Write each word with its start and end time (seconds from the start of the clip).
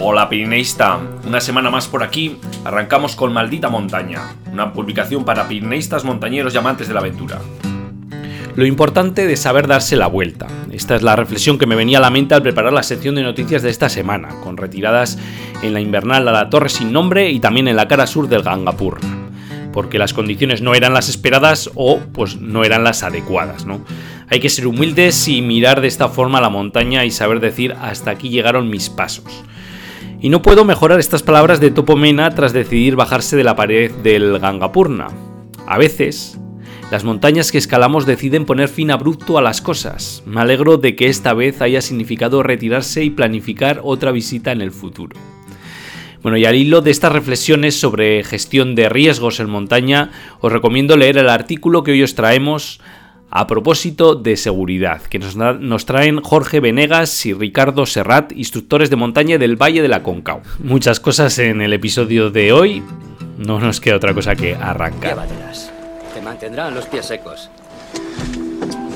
Hola 0.00 0.28
Pirineísta, 0.28 1.00
una 1.26 1.40
semana 1.40 1.70
más 1.70 1.88
por 1.88 2.04
aquí, 2.04 2.36
arrancamos 2.64 3.16
con 3.16 3.32
Maldita 3.32 3.68
Montaña, 3.68 4.32
una 4.52 4.72
publicación 4.72 5.24
para 5.24 5.48
pirineístas, 5.48 6.04
montañeros 6.04 6.54
y 6.54 6.56
amantes 6.56 6.86
de 6.86 6.94
la 6.94 7.00
aventura. 7.00 7.40
Lo 8.54 8.64
importante 8.64 9.26
de 9.26 9.36
saber 9.36 9.66
darse 9.66 9.96
la 9.96 10.06
vuelta. 10.06 10.46
Esta 10.70 10.94
es 10.94 11.02
la 11.02 11.16
reflexión 11.16 11.58
que 11.58 11.66
me 11.66 11.74
venía 11.74 11.98
a 11.98 12.00
la 12.00 12.10
mente 12.10 12.36
al 12.36 12.42
preparar 12.42 12.72
la 12.72 12.84
sección 12.84 13.16
de 13.16 13.24
noticias 13.24 13.62
de 13.62 13.70
esta 13.70 13.88
semana, 13.88 14.28
con 14.44 14.56
retiradas 14.56 15.18
en 15.62 15.74
la 15.74 15.80
invernal 15.80 16.28
a 16.28 16.32
la 16.32 16.48
Torre 16.48 16.68
sin 16.68 16.92
nombre 16.92 17.30
y 17.30 17.40
también 17.40 17.66
en 17.66 17.76
la 17.76 17.88
cara 17.88 18.06
sur 18.06 18.28
del 18.28 18.42
Gangapur 18.42 19.00
porque 19.72 19.98
las 19.98 20.12
condiciones 20.12 20.60
no 20.60 20.74
eran 20.74 20.92
las 20.94 21.08
esperadas 21.08 21.70
o 21.74 22.00
pues 22.12 22.36
no 22.40 22.64
eran 22.64 22.82
las 22.82 23.04
adecuadas, 23.04 23.64
¿no? 23.64 23.84
Hay 24.28 24.40
que 24.40 24.48
ser 24.48 24.66
humildes 24.66 25.28
y 25.28 25.40
mirar 25.40 25.80
de 25.80 25.86
esta 25.86 26.08
forma 26.08 26.40
la 26.40 26.48
montaña 26.48 27.04
y 27.04 27.12
saber 27.12 27.38
decir 27.38 27.76
hasta 27.80 28.10
aquí 28.10 28.28
llegaron 28.28 28.70
mis 28.70 28.90
pasos. 28.90 29.44
Y 30.20 30.30
no 30.30 30.42
puedo 30.42 30.64
mejorar 30.64 30.98
estas 30.98 31.22
palabras 31.22 31.60
de 31.60 31.70
Topomena 31.70 32.34
tras 32.34 32.52
decidir 32.52 32.96
bajarse 32.96 33.36
de 33.36 33.44
la 33.44 33.54
pared 33.54 33.92
del 34.02 34.40
Gangapurna. 34.40 35.06
A 35.64 35.78
veces, 35.78 36.40
las 36.90 37.04
montañas 37.04 37.52
que 37.52 37.58
escalamos 37.58 38.04
deciden 38.04 38.44
poner 38.44 38.68
fin 38.68 38.90
abrupto 38.90 39.38
a 39.38 39.42
las 39.42 39.62
cosas. 39.62 40.24
Me 40.26 40.40
alegro 40.40 40.76
de 40.76 40.96
que 40.96 41.06
esta 41.06 41.34
vez 41.34 41.62
haya 41.62 41.80
significado 41.82 42.42
retirarse 42.42 43.04
y 43.04 43.10
planificar 43.10 43.80
otra 43.84 44.10
visita 44.10 44.50
en 44.50 44.60
el 44.60 44.72
futuro. 44.72 45.16
Bueno, 46.20 46.36
y 46.36 46.46
al 46.46 46.56
hilo 46.56 46.80
de 46.80 46.90
estas 46.90 47.12
reflexiones 47.12 47.78
sobre 47.78 48.24
gestión 48.24 48.74
de 48.74 48.88
riesgos 48.88 49.38
en 49.38 49.48
montaña, 49.48 50.10
os 50.40 50.50
recomiendo 50.50 50.96
leer 50.96 51.16
el 51.18 51.28
artículo 51.28 51.84
que 51.84 51.92
hoy 51.92 52.02
os 52.02 52.16
traemos 52.16 52.80
a 53.30 53.46
propósito 53.46 54.14
de 54.14 54.36
seguridad, 54.36 55.02
que 55.02 55.18
nos, 55.18 55.86
traen 55.86 56.20
Jorge 56.20 56.60
Venegas 56.60 57.26
y 57.26 57.34
Ricardo 57.34 57.86
Serrat, 57.86 58.32
instructores 58.32 58.90
de 58.90 58.96
montaña 58.96 59.38
del 59.38 59.56
Valle 59.56 59.82
de 59.82 59.88
la 59.88 60.02
Concau. 60.02 60.40
Muchas 60.58 61.00
cosas 61.00 61.38
en 61.38 61.60
el 61.60 61.72
episodio 61.72 62.30
de 62.30 62.52
hoy, 62.52 62.82
no 63.36 63.60
nos 63.60 63.80
queda 63.80 63.96
otra 63.96 64.14
cosa 64.14 64.34
que 64.34 64.54
arrancar. 64.54 65.26
Te 66.14 66.22
mantendrán 66.22 66.74
los 66.74 66.86
pies 66.86 67.06
secos. 67.06 67.50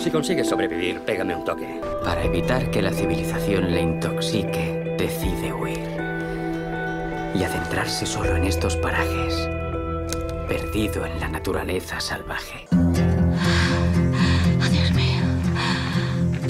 Si 0.02 0.10
consigues 0.10 0.48
sobrevivir, 0.48 1.00
pégame 1.00 1.36
un 1.36 1.44
toque. 1.44 1.80
Para 2.04 2.24
evitar 2.24 2.70
que 2.70 2.82
la 2.82 2.90
civilización 2.90 3.70
le 3.70 3.82
intoxique, 3.82 4.96
decide 4.98 5.52
huir. 5.52 5.78
Y 7.34 7.44
adentrarse 7.44 8.04
solo 8.04 8.36
en 8.36 8.44
estos 8.44 8.76
parajes, 8.76 9.48
perdido 10.48 11.06
en 11.06 11.20
la 11.20 11.28
naturaleza 11.28 12.00
salvaje. 12.00 12.66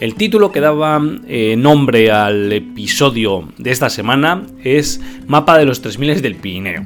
El 0.00 0.14
título 0.14 0.52
que 0.52 0.60
daba 0.60 1.02
eh, 1.26 1.56
nombre 1.58 2.12
al 2.12 2.52
episodio 2.52 3.48
de 3.58 3.72
esta 3.72 3.90
semana 3.90 4.46
es 4.62 5.00
Mapa 5.26 5.58
de 5.58 5.64
los 5.64 5.82
3000 5.82 6.22
del 6.22 6.36
Pirineo. 6.36 6.84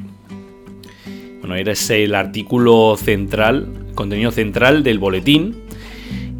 Bueno, 1.40 1.54
era 1.56 1.72
ese 1.72 2.04
el 2.04 2.14
artículo 2.14 2.96
central, 2.96 3.68
contenido 3.94 4.30
central 4.30 4.82
del 4.82 4.98
boletín 4.98 5.56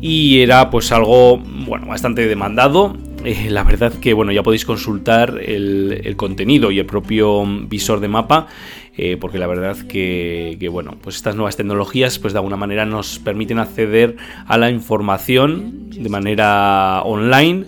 y 0.00 0.40
era 0.40 0.70
pues 0.70 0.92
algo 0.92 1.36
bueno, 1.36 1.88
bastante 1.88 2.26
demandado. 2.26 2.96
Eh, 3.22 3.50
la 3.50 3.64
verdad 3.64 3.92
que 3.92 4.14
bueno, 4.14 4.32
ya 4.32 4.42
podéis 4.42 4.64
consultar 4.64 5.40
el 5.44 6.14
contenido 6.16 6.70
y 6.70 6.78
el 6.78 6.86
propio 6.86 7.44
visor 7.68 8.00
de 8.00 8.08
mapa 8.08 8.48
eh, 8.96 9.16
porque 9.20 9.38
la 9.38 9.46
verdad 9.46 9.76
que, 9.86 10.56
bueno, 10.70 10.98
pues 11.00 11.16
estas 11.16 11.34
nuevas 11.34 11.56
tecnologías 11.56 12.18
pues 12.18 12.32
de 12.32 12.38
alguna 12.38 12.56
manera 12.56 12.84
nos 12.84 13.18
permiten 13.18 13.58
acceder 13.58 14.16
a 14.46 14.58
la 14.58 14.70
información 14.70 15.90
de 15.90 16.08
manera 16.08 17.02
online 17.04 17.66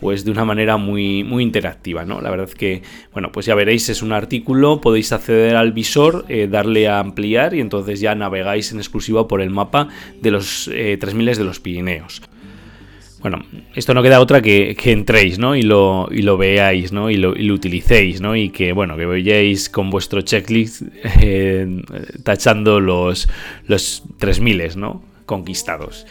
pues 0.00 0.24
de 0.24 0.30
una 0.30 0.44
manera 0.44 0.76
muy, 0.76 1.24
muy 1.24 1.42
interactiva, 1.42 2.04
¿no? 2.04 2.20
La 2.20 2.30
verdad 2.30 2.48
que, 2.48 2.82
bueno, 3.12 3.32
pues 3.32 3.46
ya 3.46 3.56
veréis, 3.56 3.88
es 3.88 4.00
un 4.00 4.12
artículo, 4.12 4.80
podéis 4.80 5.12
acceder 5.12 5.56
al 5.56 5.72
visor, 5.72 6.24
eh, 6.28 6.46
darle 6.48 6.86
a 6.86 7.00
ampliar 7.00 7.54
y 7.54 7.60
entonces 7.60 8.00
ya 8.00 8.14
navegáis 8.14 8.70
en 8.70 8.78
exclusiva 8.78 9.26
por 9.26 9.40
el 9.40 9.50
mapa 9.50 9.88
de 10.20 10.30
los 10.30 10.70
eh, 10.72 10.96
3000 11.00 11.36
de 11.36 11.44
los 11.44 11.58
Pirineos. 11.58 12.22
Bueno, 13.20 13.44
esto 13.74 13.94
no 13.94 14.02
queda 14.02 14.20
otra 14.20 14.40
que, 14.40 14.76
que 14.80 14.92
entréis, 14.92 15.40
¿no? 15.40 15.56
Y 15.56 15.62
lo, 15.62 16.08
y 16.10 16.22
lo 16.22 16.36
veáis, 16.36 16.92
¿no? 16.92 17.10
Y 17.10 17.16
lo, 17.16 17.34
y 17.34 17.42
lo, 17.42 17.54
utilicéis, 17.54 18.20
¿no? 18.20 18.36
Y 18.36 18.50
que, 18.50 18.72
bueno, 18.72 18.96
que 18.96 19.06
vayáis 19.06 19.68
con 19.68 19.90
vuestro 19.90 20.20
checklist 20.20 20.82
eh, 21.20 21.82
tachando 22.22 22.78
los, 22.78 23.28
los 23.66 24.04
3000, 24.18 24.76
¿no? 24.76 25.02
Conquistados. 25.26 26.06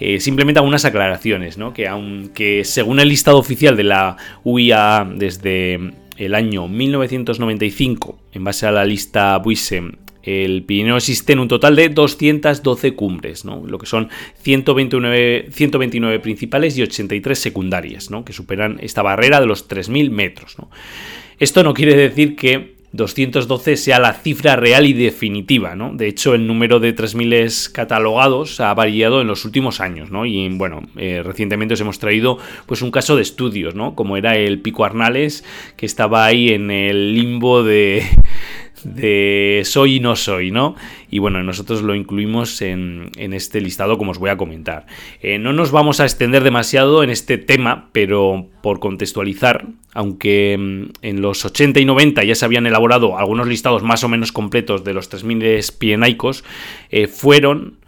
Eh, 0.00 0.18
simplemente 0.18 0.58
algunas 0.58 0.84
aclaraciones, 0.84 1.58
¿no? 1.58 1.72
Que 1.72 1.86
aunque 1.86 2.64
según 2.64 2.98
el 2.98 3.08
listado 3.08 3.38
oficial 3.38 3.76
de 3.76 3.84
la 3.84 4.16
UIA 4.42 5.08
desde 5.14 5.78
el 6.16 6.34
año 6.34 6.66
1995, 6.66 8.18
en 8.32 8.44
base 8.44 8.66
a 8.66 8.72
la 8.72 8.84
lista 8.84 9.38
Buisem 9.38 9.92
el 10.28 10.62
Pirineo 10.64 10.96
existe 10.96 11.32
en 11.32 11.38
un 11.38 11.48
total 11.48 11.76
de 11.76 11.88
212 11.88 12.94
cumbres, 12.94 13.44
¿no? 13.44 13.64
lo 13.66 13.78
que 13.78 13.86
son 13.86 14.08
129, 14.42 15.48
129 15.50 16.20
principales 16.20 16.76
y 16.76 16.82
83 16.82 17.38
secundarias, 17.38 18.10
¿no? 18.10 18.24
que 18.24 18.32
superan 18.32 18.78
esta 18.80 19.02
barrera 19.02 19.40
de 19.40 19.46
los 19.46 19.68
3.000 19.68 20.10
metros. 20.10 20.56
Esto 21.38 21.62
no 21.62 21.74
quiere 21.74 21.96
decir 21.96 22.36
que 22.36 22.78
212 22.92 23.76
sea 23.76 23.98
la 23.98 24.14
cifra 24.14 24.56
real 24.56 24.86
y 24.86 24.94
definitiva, 24.94 25.74
¿no? 25.76 25.92
De 25.92 26.08
hecho, 26.08 26.34
el 26.34 26.46
número 26.46 26.80
de 26.80 26.96
3.000 26.96 27.70
catalogados 27.72 28.60
ha 28.60 28.72
variado 28.72 29.20
en 29.20 29.26
los 29.26 29.44
últimos 29.44 29.80
años, 29.80 30.10
¿no? 30.10 30.24
Y 30.24 30.48
bueno, 30.48 30.82
eh, 30.96 31.22
recientemente 31.22 31.74
os 31.74 31.80
hemos 31.82 31.98
traído 31.98 32.38
pues 32.64 32.80
un 32.80 32.90
caso 32.90 33.14
de 33.14 33.22
estudios, 33.22 33.74
¿no? 33.74 33.94
Como 33.94 34.16
era 34.16 34.36
el 34.36 34.60
Pico 34.60 34.86
Arnales, 34.86 35.44
que 35.76 35.84
estaba 35.84 36.24
ahí 36.24 36.48
en 36.48 36.70
el 36.70 37.14
limbo 37.14 37.62
de, 37.62 38.04
de 38.84 39.62
soy 39.64 39.96
y 39.96 40.00
no 40.00 40.16
soy, 40.16 40.50
¿no? 40.50 40.76
Y 41.10 41.18
bueno, 41.18 41.42
nosotros 41.42 41.82
lo 41.82 41.94
incluimos 41.94 42.62
en, 42.62 43.10
este 43.16 43.60
listado 43.60 43.98
como 43.98 44.12
os 44.12 44.18
voy 44.18 44.30
a 44.30 44.36
comentar. 44.36 44.86
Eh, 45.20 45.38
no 45.38 45.52
nos 45.52 45.70
vamos 45.70 46.00
a 46.00 46.04
extender 46.04 46.42
demasiado 46.44 47.02
en 47.02 47.10
este 47.10 47.38
tema, 47.38 47.88
pero 47.92 48.46
por 48.62 48.80
contextualizar, 48.80 49.66
aunque 49.92 50.56
mm, 50.58 50.82
en 51.02 51.20
los 51.22 51.44
80 51.44 51.80
y 51.80 51.84
90 51.84 52.24
ya 52.24 52.34
se 52.34 52.44
habían 52.44 52.66
elaborado 52.66 53.18
algunos 53.18 53.46
listados 53.46 53.82
más 53.82 54.04
o 54.04 54.08
menos 54.08 54.32
completos 54.32 54.84
de 54.84 54.94
los 54.94 55.10
3.000 55.10 55.78
pienaicos, 55.78 56.44
eh, 56.90 57.06
fueron 57.06 57.78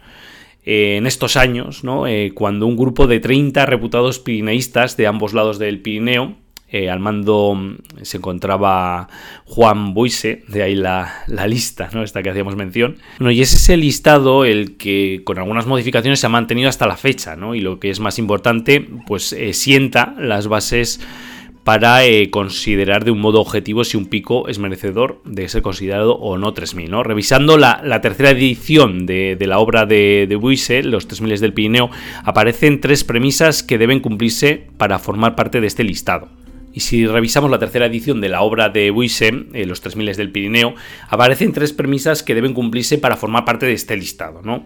eh, 0.65 0.95
en 0.97 1.07
estos 1.07 1.37
años, 1.37 1.83
¿no? 1.83 2.05
cuando 2.33 2.67
un 2.67 2.77
grupo 2.77 3.07
de 3.07 3.19
30 3.19 3.65
reputados 3.65 4.19
pirineístas 4.19 4.97
de 4.97 5.07
ambos 5.07 5.33
lados 5.33 5.59
del 5.59 5.81
Pirineo 5.81 6.40
eh, 6.71 6.89
al 6.89 6.99
mando 6.99 7.53
mm, 7.53 7.77
se 8.01 8.17
encontraba 8.17 9.09
Juan 9.45 9.93
Boise, 9.93 10.43
de 10.47 10.63
ahí 10.63 10.75
la, 10.75 11.25
lista, 11.47 11.89
¿no? 11.93 12.01
Esta 12.01 12.23
que 12.23 12.29
hacíamos 12.29 12.55
mención. 12.55 12.97
Y 13.19 13.41
es 13.41 13.53
ese 13.53 13.75
listado 13.75 14.45
el 14.45 14.77
que 14.77 15.21
con 15.25 15.37
algunas 15.37 15.67
modificaciones 15.67 16.21
se 16.21 16.27
ha 16.27 16.29
mantenido 16.29 16.69
hasta 16.69 16.87
la 16.87 16.95
fecha, 16.95 17.35
¿no? 17.35 17.55
Y 17.55 17.59
lo 17.59 17.79
que 17.79 17.89
es 17.89 17.99
más 17.99 18.19
importante, 18.19 18.87
pues 19.05 19.33
eh, 19.33 19.53
sienta 19.53 20.15
las 20.17 20.47
bases 20.47 21.01
para 21.63 22.05
eh, 22.05 22.29
considerar 22.31 23.05
de 23.05 23.11
un 23.11 23.19
modo 23.19 23.39
objetivo 23.39 23.83
si 23.83 23.97
un 23.97 24.05
pico 24.05 24.47
es 24.47 24.57
merecedor 24.57 25.21
de 25.25 25.47
ser 25.47 25.61
considerado 25.61 26.15
o 26.15 26.37
no 26.37 26.53
3000. 26.53 26.89
¿no? 26.89 27.03
Revisando 27.03 27.57
la, 27.57 28.01
tercera 28.01 28.31
edición 28.31 29.05
de, 29.05 29.37
la 29.39 29.59
obra 29.59 29.85
de, 29.85 30.25
de 30.27 30.35
Buise, 30.37 30.81
Los 30.83 31.07
3000 31.07 31.39
del 31.39 31.53
Pirineo, 31.53 31.91
aparecen 32.23 32.81
tres 32.81 33.03
premisas 33.03 33.61
que 33.61 33.77
deben 33.77 33.99
cumplirse 33.99 34.69
para 34.77 34.97
formar 34.97 35.35
parte 35.35 35.61
de 35.61 35.67
este 35.67 35.83
listado. 35.83 36.29
Y 36.73 36.81
si 36.81 37.05
revisamos 37.05 37.51
la 37.51 37.59
tercera 37.59 37.85
edición 37.85 38.21
de 38.21 38.29
la 38.29 38.41
obra 38.41 38.69
de 38.69 38.91
Buissem, 38.91 39.47
eh, 39.53 39.65
Los 39.65 39.81
3000 39.81 40.15
del 40.15 40.31
Pirineo, 40.31 40.75
aparecen 41.09 41.53
tres 41.53 41.73
premisas 41.73 42.23
que 42.23 42.35
deben 42.35 42.53
cumplirse 42.53 42.97
para 42.97 43.17
formar 43.17 43.45
parte 43.45 43.65
de 43.65 43.73
este 43.73 43.97
listado. 43.97 44.41
¿no? 44.43 44.65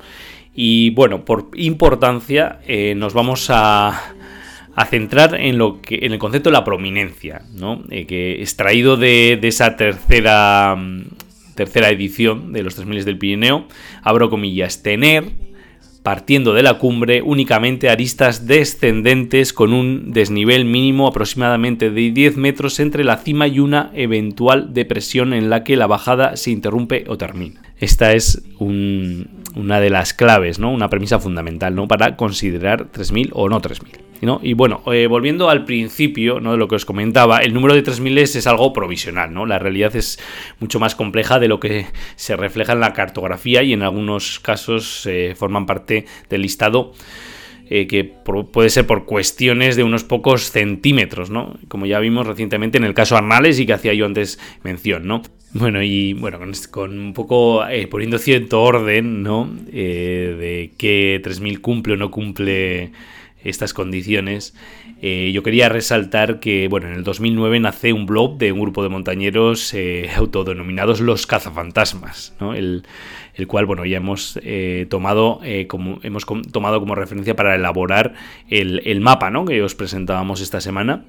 Y 0.53 0.91
bueno, 0.91 1.25
por 1.25 1.49
importancia, 1.55 2.59
eh, 2.65 2.95
nos 2.95 3.13
vamos 3.13 3.47
a, 3.49 4.13
centrar 4.89 5.35
en, 5.39 5.57
lo 5.57 5.81
que, 5.81 5.99
en 6.03 6.13
el 6.13 6.19
concepto 6.19 6.49
de 6.49 6.53
la 6.53 6.63
prominencia, 6.63 7.43
¿no? 7.53 7.83
Eh, 7.89 8.05
que 8.05 8.41
extraído 8.41 8.97
de, 8.97 9.37
de 9.39 9.47
esa 9.47 9.77
tercera, 9.77 10.75
mm, 10.77 11.03
tercera 11.55 11.89
edición 11.89 12.53
de 12.53 12.63
Los 12.63 12.75
3000 12.75 13.05
del 13.05 13.17
Pirineo, 13.17 13.67
abro 14.03 14.29
comillas, 14.29 14.81
tener 14.81 15.25
partiendo 16.05 16.53
de 16.53 16.61
la 16.61 16.75
cumbre 16.75 17.23
únicamente 17.23 17.89
aristas 17.89 18.45
descendentes 18.45 19.53
con 19.53 19.73
un 19.73 20.13
desnivel 20.13 20.63
mínimo 20.63 21.07
aproximadamente 21.07 21.89
de 21.89 22.11
10 22.11 22.37
metros 22.37 22.79
entre 22.79 23.03
la 23.03 23.17
cima 23.17 23.47
y 23.47 23.57
una 23.57 23.89
eventual 23.95 24.71
depresión 24.71 25.33
en 25.33 25.49
la 25.49 25.63
que 25.63 25.75
la 25.75 25.87
bajada 25.87 26.37
se 26.37 26.51
interrumpe 26.51 27.05
o 27.07 27.17
termina. 27.17 27.63
Esta 27.79 28.13
es 28.13 28.43
una 28.59 29.79
de 29.79 29.89
las 29.89 30.13
claves, 30.13 30.59
¿no? 30.59 30.71
una 30.71 30.91
premisa 30.91 31.17
fundamental 31.17 31.73
¿no? 31.73 31.87
para 31.87 32.15
considerar 32.15 32.91
3.000 32.91 33.31
o 33.33 33.49
no 33.49 33.59
3.000. 33.59 34.04
Y 34.41 34.53
bueno, 34.53 34.81
eh, 34.91 35.07
volviendo 35.07 35.49
al 35.49 35.65
principio 35.65 36.39
¿no? 36.39 36.51
de 36.51 36.57
lo 36.57 36.67
que 36.67 36.75
os 36.75 36.85
comentaba, 36.85 37.39
el 37.39 37.53
número 37.53 37.75
de 37.75 37.81
3000 37.81 38.17
es 38.17 38.47
algo 38.47 38.73
provisional, 38.73 39.33
¿no? 39.33 39.45
La 39.45 39.59
realidad 39.59 39.95
es 39.95 40.19
mucho 40.59 40.79
más 40.79 40.95
compleja 40.95 41.39
de 41.39 41.47
lo 41.47 41.59
que 41.59 41.85
se 42.15 42.35
refleja 42.35 42.73
en 42.73 42.79
la 42.79 42.93
cartografía 42.93 43.61
y 43.63 43.73
en 43.73 43.83
algunos 43.83 44.39
casos 44.39 45.05
eh, 45.05 45.33
forman 45.35 45.65
parte 45.65 46.05
del 46.29 46.41
listado 46.41 46.93
eh, 47.69 47.87
que 47.87 48.03
puede 48.03 48.69
ser 48.69 48.87
por 48.87 49.05
cuestiones 49.05 49.75
de 49.75 49.83
unos 49.83 50.03
pocos 50.03 50.51
centímetros, 50.51 51.29
¿no? 51.29 51.57
Como 51.67 51.85
ya 51.85 51.99
vimos 51.99 52.27
recientemente 52.27 52.77
en 52.77 52.83
el 52.83 52.93
caso 52.93 53.17
Arnales 53.17 53.59
y 53.59 53.65
que 53.65 53.73
hacía 53.73 53.93
yo 53.93 54.05
antes 54.05 54.39
mención, 54.63 55.07
¿no? 55.07 55.21
Bueno, 55.53 55.81
y 55.81 56.13
bueno, 56.13 56.39
con, 56.69 56.99
un 56.99 57.13
poco 57.13 57.63
poniendo 57.89 58.17
cierto 58.17 58.61
orden, 58.61 59.23
¿no? 59.23 59.49
de 59.71 60.71
qué 60.77 61.21
3000 61.23 61.61
cumple 61.61 61.93
o 61.93 61.97
no 61.97 62.11
cumple 62.11 62.91
estas 63.45 63.73
condiciones, 63.73 64.55
eh, 65.01 65.31
yo 65.33 65.43
quería 65.43 65.69
resaltar 65.69 66.39
que 66.39 66.67
bueno, 66.67 66.87
en 66.87 66.93
el 66.93 67.03
2009 67.03 67.59
nace 67.61 67.93
un 67.93 68.05
blog 68.05 68.37
de 68.37 68.51
un 68.51 68.59
grupo 68.59 68.83
de 68.83 68.89
montañeros 68.89 69.73
eh, 69.73 70.09
autodenominados 70.15 70.99
los 70.99 71.27
cazafantasmas, 71.27 72.35
¿no? 72.39 72.53
el, 72.53 72.83
el, 73.35 73.47
cual 73.47 73.65
bueno, 73.65 73.85
ya 73.85 73.97
hemos, 73.97 74.39
eh, 74.43 74.87
tomado, 74.89 75.39
como, 75.67 75.99
hemos 76.03 76.25
tomado 76.51 76.79
como 76.79 76.95
referencia 76.95 77.35
para 77.35 77.55
elaborar 77.55 78.13
el, 78.49 78.81
el 78.85 78.99
mapa 78.99 79.29
¿no? 79.29 79.45
que 79.45 79.61
os 79.61 79.75
presentábamos 79.75 80.41
esta 80.41 80.59
semana 80.59 81.05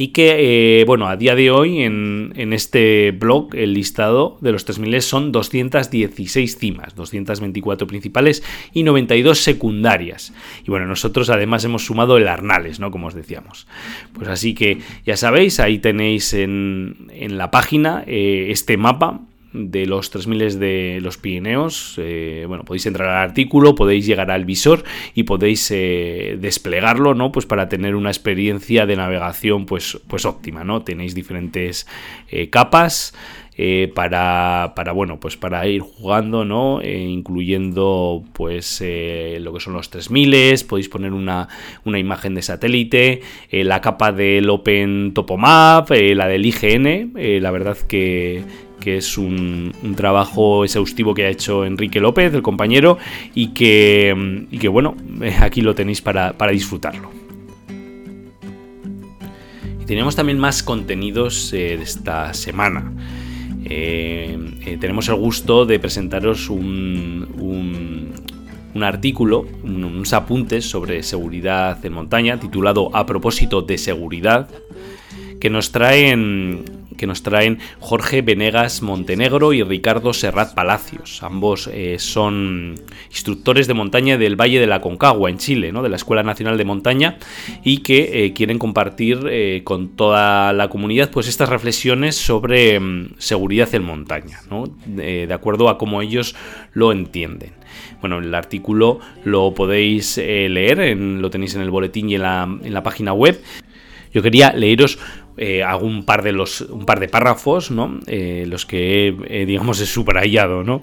y 0.00 0.08
que, 0.08 0.80
eh, 0.80 0.84
bueno, 0.86 1.08
a 1.08 1.16
día 1.18 1.34
de 1.34 1.50
hoy 1.50 1.82
en, 1.82 2.32
este 2.54 3.10
blog 3.10 3.54
el 3.54 3.74
listado 3.74 4.38
de 4.40 4.50
los 4.50 4.64
3000 4.64 5.02
son 5.02 5.30
216 5.30 6.56
cimas, 6.56 6.94
224 6.94 7.86
principales 7.86 8.42
y 8.72 8.82
92 8.82 9.40
secundarias. 9.40 10.32
Y 10.66 10.70
bueno, 10.70 10.86
nosotros 10.86 11.28
además 11.28 11.66
hemos 11.66 11.84
sumado 11.84 12.16
el 12.16 12.28
Arnales, 12.28 12.80
¿no? 12.80 12.90
Como 12.90 13.08
os 13.08 13.14
decíamos. 13.14 13.66
Pues 14.14 14.28
así 14.28 14.54
que 14.54 14.78
ya 15.04 15.18
sabéis, 15.18 15.60
ahí 15.60 15.78
tenéis 15.80 16.32
en, 16.32 16.96
la 17.10 17.50
página 17.50 18.02
eh, 18.06 18.46
este 18.48 18.78
mapa 18.78 19.20
de 19.52 19.86
los 19.86 20.10
3000 20.10 20.58
de 20.58 20.98
los 21.02 21.18
Pirineos. 21.18 21.94
Eh, 21.98 22.44
bueno, 22.46 22.64
podéis 22.64 22.86
entrar 22.86 23.08
al 23.08 23.28
artículo, 23.28 23.74
podéis 23.74 24.06
llegar 24.06 24.30
al 24.30 24.44
visor 24.44 24.84
y 25.14 25.24
podéis 25.24 25.70
eh, 25.70 26.36
desplegarlo, 26.40 27.14
¿no? 27.14 27.32
Pues 27.32 27.46
para 27.46 27.68
tener 27.68 27.94
una 27.94 28.10
experiencia 28.10 28.86
de 28.86 28.96
navegación 28.96 29.66
pues, 29.66 29.98
pues 30.06 30.24
óptima, 30.24 30.64
¿no? 30.64 30.82
Tenéis 30.82 31.14
diferentes 31.14 31.86
eh, 32.28 32.48
capas. 32.50 33.14
para, 33.94 34.72
para, 34.74 34.92
bueno, 34.92 35.20
pues 35.20 35.36
para 35.36 35.66
ir 35.66 35.82
jugando, 35.82 36.46
¿no? 36.46 36.80
incluyendo 36.82 38.24
pues 38.32 38.80
lo 38.80 39.52
que 39.52 39.60
son 39.60 39.74
los 39.74 39.90
3000, 39.90 40.64
podéis 40.66 40.88
poner 40.88 41.12
una, 41.12 41.46
una 41.84 41.98
imagen 41.98 42.34
de 42.34 42.40
satélite, 42.40 43.20
la 43.50 43.82
capa 43.82 44.12
del 44.12 44.48
Open 44.48 45.12
Topomap, 45.12 45.90
la 45.90 46.26
del 46.26 46.46
IGN, 46.46 47.12
la 47.42 47.50
verdad 47.50 47.76
que, 47.86 48.44
que 48.80 48.96
es 48.96 49.16
un, 49.18 49.72
trabajo 49.96 50.64
exhaustivo 50.64 51.14
que 51.14 51.26
ha 51.26 51.28
hecho 51.28 51.64
Enrique 51.64 52.00
López, 52.00 52.32
el 52.34 52.42
compañero, 52.42 52.98
y 53.34 53.48
que, 53.48 54.68
bueno, 54.70 54.96
aquí 55.40 55.60
lo 55.60 55.74
tenéis 55.74 56.00
para, 56.00 56.34
disfrutarlo. 56.50 57.10
Tenemos 59.86 60.14
también 60.14 60.38
más 60.38 60.62
contenidos 60.62 61.52
eh, 61.52 61.76
de 61.76 61.82
esta 61.82 62.32
semana. 62.32 62.92
Eh, 63.64 64.38
eh, 64.64 64.78
tenemos 64.80 65.08
el 65.08 65.16
gusto 65.16 65.66
de 65.66 65.78
presentaros 65.78 66.48
un, 66.48 68.14
un, 68.72 68.82
artículo, 68.84 69.46
unos 69.64 70.12
apuntes 70.12 70.64
sobre 70.64 71.02
seguridad 71.02 71.84
en 71.84 71.92
montaña, 71.92 72.38
titulado 72.38 72.94
A 72.94 73.04
propósito 73.04 73.62
de 73.62 73.78
seguridad, 73.78 74.48
que 75.40 75.50
nos 75.50 75.72
traen 75.72 76.64
que 77.00 77.06
nos 77.06 77.22
traen 77.22 77.58
Jorge 77.78 78.20
Venegas 78.20 78.82
Montenegro 78.82 79.54
y 79.54 79.62
Ricardo 79.62 80.12
Serrat 80.12 80.52
Palacios. 80.52 81.22
Ambos 81.22 81.66
eh, 81.72 81.96
son 81.98 82.74
instructores 83.08 83.66
de 83.66 83.72
montaña 83.72 84.18
del 84.18 84.38
Valle 84.38 84.60
de 84.60 84.66
la 84.66 84.82
Concagua, 84.82 85.30
en 85.30 85.38
Chile, 85.38 85.72
¿no? 85.72 85.82
de 85.82 85.88
la 85.88 85.96
Escuela 85.96 86.22
Nacional 86.22 86.58
de 86.58 86.66
Montaña, 86.66 87.16
y 87.64 87.78
que 87.78 88.26
eh, 88.26 88.32
quieren 88.34 88.58
compartir 88.58 89.20
eh, 89.30 89.62
con 89.64 89.96
toda 89.96 90.52
la 90.52 90.68
comunidad 90.68 91.10
pues, 91.10 91.26
estas 91.26 91.48
reflexiones 91.48 92.16
sobre 92.16 92.78
mm, 92.78 93.14
seguridad 93.16 93.74
en 93.74 93.82
montaña, 93.82 94.40
de 94.84 95.32
acuerdo 95.32 95.70
a 95.70 95.78
cómo 95.78 96.02
ellos 96.02 96.36
lo 96.74 96.92
entienden. 96.92 97.52
Bueno, 98.02 98.18
el 98.18 98.34
artículo 98.34 99.00
lo 99.24 99.54
podéis 99.54 100.18
leer, 100.18 100.98
lo 100.98 101.30
tenéis 101.30 101.54
en 101.54 101.62
el 101.62 101.70
boletín 101.70 102.10
y 102.10 102.16
en 102.16 102.22
la, 102.22 102.42
en 102.62 102.74
la 102.74 102.82
página 102.82 103.14
web. 103.14 103.40
Yo 104.12 104.22
quería 104.22 104.52
leeros 104.52 104.98
eh, 105.40 105.62
hago 105.62 105.86
un 105.86 106.04
par 106.04 106.22
de 106.22 106.32
los 106.32 106.60
un 106.60 106.84
par 106.84 107.00
de 107.00 107.08
párrafos, 107.08 107.70
¿no? 107.70 107.98
Eh, 108.06 108.44
los 108.46 108.66
que 108.66 109.16
he, 109.26 109.46
digamos 109.46 109.80
he 109.80 109.86
subrayado, 109.86 110.62
¿no? 110.62 110.82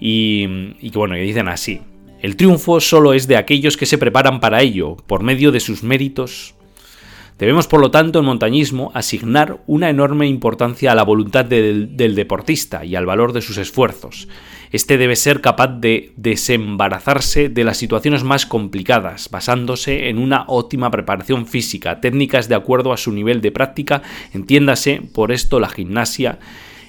Y, 0.00 0.74
y 0.80 0.90
que 0.90 0.98
bueno, 0.98 1.14
que 1.14 1.22
dicen 1.22 1.46
así. 1.46 1.80
El 2.20 2.34
triunfo 2.34 2.80
solo 2.80 3.12
es 3.12 3.28
de 3.28 3.36
aquellos 3.36 3.76
que 3.76 3.86
se 3.86 3.96
preparan 3.96 4.40
para 4.40 4.62
ello, 4.62 4.96
por 5.06 5.22
medio 5.22 5.52
de 5.52 5.60
sus 5.60 5.84
méritos. 5.84 6.56
Debemos, 7.38 7.68
por 7.68 7.80
lo 7.80 7.92
tanto, 7.92 8.18
en 8.18 8.24
montañismo 8.24 8.90
asignar 8.94 9.62
una 9.68 9.88
enorme 9.90 10.26
importancia 10.26 10.90
a 10.90 10.96
la 10.96 11.04
voluntad 11.04 11.44
del 11.44 12.14
deportista 12.16 12.84
y 12.84 12.96
al 12.96 13.06
valor 13.06 13.32
de 13.32 13.42
sus 13.42 13.58
esfuerzos, 13.58 14.26
este 14.70 14.98
debe 14.98 15.16
ser 15.16 15.40
capaz 15.40 15.68
de 15.68 16.12
desembarazarse 16.16 17.48
de 17.48 17.64
las 17.64 17.76
situaciones 17.78 18.24
más 18.24 18.46
complicadas, 18.46 19.30
basándose 19.30 20.08
en 20.08 20.18
una 20.18 20.44
óptima 20.48 20.90
preparación 20.90 21.46
física, 21.46 22.00
técnicas 22.00 22.48
de 22.48 22.54
acuerdo 22.54 22.92
a 22.92 22.96
su 22.96 23.12
nivel 23.12 23.40
de 23.40 23.52
práctica, 23.52 24.02
entiéndase 24.32 25.02
por 25.14 25.32
esto 25.32 25.60
la 25.60 25.68
gimnasia, 25.68 26.38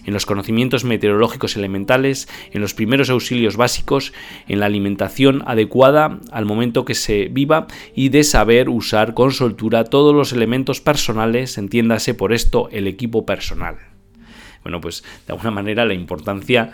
en 0.05 0.13
los 0.13 0.25
conocimientos 0.25 0.83
meteorológicos 0.83 1.55
elementales, 1.55 2.27
en 2.51 2.61
los 2.61 2.73
primeros 2.73 3.09
auxilios 3.09 3.57
básicos, 3.57 4.13
en 4.47 4.59
la 4.59 4.65
alimentación 4.65 5.43
adecuada 5.45 6.19
al 6.31 6.45
momento 6.45 6.85
que 6.85 6.95
se 6.95 7.27
viva 7.27 7.67
y 7.95 8.09
de 8.09 8.23
saber 8.23 8.69
usar 8.69 9.13
con 9.13 9.31
soltura 9.31 9.83
todos 9.83 10.15
los 10.15 10.33
elementos 10.33 10.81
personales, 10.81 11.57
entiéndase 11.57 12.13
por 12.13 12.33
esto 12.33 12.69
el 12.71 12.87
equipo 12.87 13.25
personal. 13.25 13.77
Bueno, 14.63 14.81
pues 14.81 15.03
de 15.25 15.33
alguna 15.33 15.51
manera 15.51 15.85
la 15.85 15.93
importancia 15.93 16.71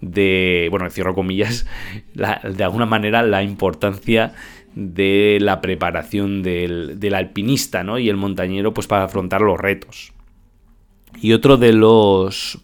de, 0.00 0.68
bueno, 0.70 0.88
cierro 0.90 1.14
comillas, 1.14 1.66
de 2.14 2.64
alguna 2.64 2.86
manera 2.86 3.22
la 3.22 3.42
importancia 3.42 4.34
de 4.74 5.38
la 5.40 5.60
preparación 5.60 6.42
del, 6.42 7.00
del, 7.00 7.14
alpinista 7.14 7.82
¿no? 7.82 7.98
y 7.98 8.10
el 8.10 8.16
montañero 8.16 8.74
pues 8.74 8.86
para 8.86 9.04
afrontar 9.04 9.40
los 9.40 9.58
retos. 9.58 10.12
Y 11.20 11.32
otro 11.32 11.56
de 11.56 11.72
los, 11.72 12.58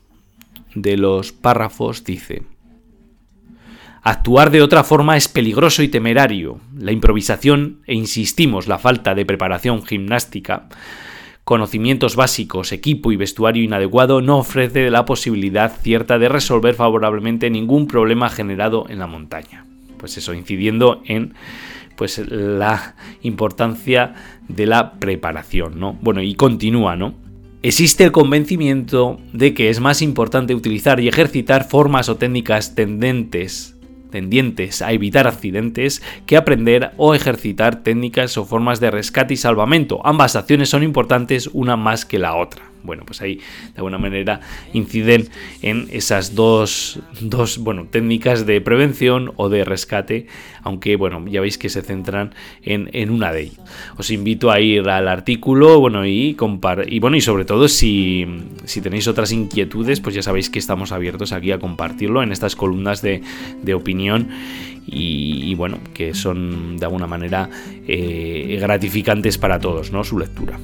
de 0.75 0.99
los 0.99 1.33
párrafos 1.33 2.05
dice, 2.05 2.43
Actuar 4.05 4.51
de 4.51 4.63
otra 4.63 4.83
forma 4.83 5.17
es 5.17 5.29
peligroso 5.29 5.81
y 5.83 5.89
temerario. 5.89 6.59
La 6.77 6.91
improvisación 6.91 7.83
e 7.87 7.95
insistimos 7.95 8.67
la 8.67 8.81
falta 8.81 9.15
de 9.15 9.25
preparación 9.25 9.87
gimnástica 9.87 10.69
conocimientos 11.45 12.17
básicos, 12.17 12.73
equipo 12.73 13.13
y 13.13 13.17
vestuario 13.17 13.63
inadecuado 13.63 14.21
no 14.21 14.39
ofrece 14.39 14.91
la 14.91 15.05
posibilidad 15.05 15.73
cierta 15.81 16.19
de 16.19 16.29
resolver 16.29 16.75
favorablemente 16.75 17.51
ningún 17.51 17.87
problema 17.87 18.29
generado 18.29 18.87
en 18.89 18.99
la 18.99 19.07
montaña. 19.07 19.67
Pues 19.99 20.17
eso, 20.17 20.35
incidiendo 20.35 21.03
en 21.05 21.35
pues 21.97 22.19
la 22.19 22.95
importancia 23.23 24.15
de 24.49 24.67
la 24.67 24.95
preparación, 24.95 25.79
¿no? 25.79 25.97
Bueno, 26.01 26.23
y 26.23 26.35
continúa, 26.35 26.97
¿no? 26.97 27.15
Existe 27.63 28.03
el 28.03 28.13
convencimiento 28.13 29.21
de 29.33 29.55
que 29.55 29.69
es 29.69 29.79
más 29.79 30.03
importante 30.03 30.55
utilizar 30.55 30.99
y 30.99 31.09
ejercitar 31.09 31.69
formas 31.69 32.09
o 32.09 32.17
técnicas 32.17 32.75
tendentes 32.75 33.77
tendientes 34.13 34.81
a 34.81 34.93
evitar 34.93 35.27
accidentes 35.27 36.01
que 36.25 36.37
aprender 36.37 36.93
o 36.97 37.17
ejercitar 37.17 37.83
técnicas 37.83 38.39
o 38.39 38.45
formas 38.45 38.79
de 38.79 38.93
rescate 38.93 39.35
y 39.35 39.37
salvamento. 39.37 40.01
Ambas 40.05 40.37
acciones 40.37 40.69
son 40.69 40.85
importantes, 40.85 41.51
una 41.53 41.77
más 41.77 42.05
que 42.05 42.21
la 42.21 42.37
otra 42.37 42.72
bueno, 42.83 43.05
pues 43.07 43.21
ahí 43.23 43.37
de 43.37 43.77
alguna 43.77 43.99
manera 43.99 44.41
inciden 44.73 45.29
en 45.63 45.89
esas 45.91 46.35
dos, 46.35 47.01
dos 47.21 47.59
bueno, 47.59 47.87
técnicas 47.91 48.47
de 48.47 48.61
prevención 48.61 49.33
o 49.37 49.49
de 49.49 49.65
rescate, 49.65 50.27
aunque 50.63 50.97
bueno, 50.97 51.25
ya 51.29 51.41
veis 51.41 51.59
que 51.59 51.69
se 51.69 51.83
centran 51.83 52.35
en, 52.63 53.11
una 53.11 53.33
de 53.33 53.43
ellas. 53.43 53.61
Os 53.97 54.11
invito 54.11 54.51
a 54.51 54.61
ir 54.61 54.89
al 54.89 55.09
artículo, 55.09 55.81
bueno, 55.81 56.07
y 56.07 56.37
y 56.87 56.99
bueno, 57.01 57.17
y 57.17 57.21
sobre 57.21 57.45
todo 57.45 57.69
si, 57.69 58.27
si, 58.65 58.81
tenéis 58.81 59.09
otras 59.09 59.33
inquietudes, 59.33 60.01
pues 60.01 60.15
ya 60.15 60.23
sabéis 60.23 60.51
que 60.51 60.59
estamos 60.59 60.93
abiertos 60.93 61.33
aquí 61.33 61.53
a 61.53 61.59
compartirlo 61.59 62.23
en 62.23 62.33
estas 62.33 62.57
columnas 62.57 63.03
de, 63.03 63.23
de 63.63 63.75
opinión 63.75 64.29
y, 64.87 65.55
bueno, 65.55 65.79
que 65.95 66.15
son 66.15 66.77
de 66.77 66.87
alguna 66.87 67.07
manera 67.07 67.49
eh, 67.87 68.59
gratificantes 68.61 69.39
para 69.39 69.59
todos, 69.59 69.93
¿no? 69.93 70.05
Su 70.05 70.19
lectura. 70.19 70.59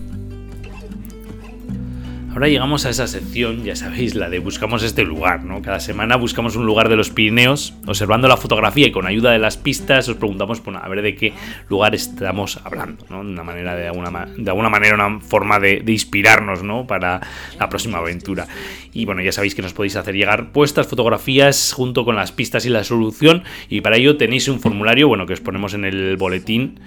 Ahora 2.39 2.51
llegamos 2.51 2.87
a 2.87 2.91
esa 2.91 3.09
sección, 3.09 3.65
ya 3.65 3.75
sabéis, 3.75 4.15
la 4.15 4.31
de 4.31 4.39
buscamos 4.39 4.85
este 4.85 5.03
lugar, 5.03 5.43
¿no? 5.43 5.61
Cada 5.61 5.81
semana 5.81 6.15
buscamos 6.15 6.55
un 6.55 6.67
lugar 6.67 6.89
de 6.89 6.95
los 6.95 7.11
Pirineos, 7.11 7.75
observando 7.85 8.29
la 8.29 8.37
fotografía 8.37 8.87
y 8.87 8.93
con 8.93 9.09
ayuda 9.09 9.33
de 9.33 9.41
las 9.41 9.57
pistas 9.57 10.09
os 10.09 10.15
preguntamos, 10.15 10.63
bueno, 10.63 10.79
a 10.81 10.87
ver 10.87 11.03
de 11.03 11.17
qué 11.17 11.33
lugar 11.69 11.97
estamos 11.97 12.61
hablando, 12.63 13.05
¿no? 13.11 13.25
De 13.25 13.31
una 13.33 13.43
manera, 13.43 13.75
de 13.75 13.89
alguna, 13.89 14.29
de 14.37 14.49
alguna 14.49 14.69
manera, 14.69 14.95
una 14.95 15.19
forma 15.19 15.59
de, 15.59 15.83
inspirarnos, 15.89 16.63
¿no? 16.63 16.87
Para 16.87 17.21
la 17.59 17.69
próxima 17.69 17.99
aventura. 17.99 18.47
Y 18.93 19.05
bueno, 19.05 19.21
ya 19.21 19.33
sabéis 19.33 19.57
que 19.57 19.63
nos 19.63 19.73
podéis 19.73 19.97
hacer 19.97 20.15
llegar 20.15 20.53
puestas 20.53 20.87
fotografías 20.87 21.73
junto 21.73 22.05
con 22.05 22.15
las 22.15 22.31
pistas 22.31 22.65
y 22.67 22.69
la 22.69 22.85
solución. 22.85 23.43
Y 23.69 23.81
para 23.81 23.97
ello 23.97 24.17
tenéis 24.17 24.47
un 24.47 24.61
formulario, 24.61 25.09
bueno, 25.09 25.27
que 25.27 25.33
os 25.33 25.41
ponemos 25.41 25.75
en 25.75 25.85
el 25.85 26.17
boletín 26.17 26.79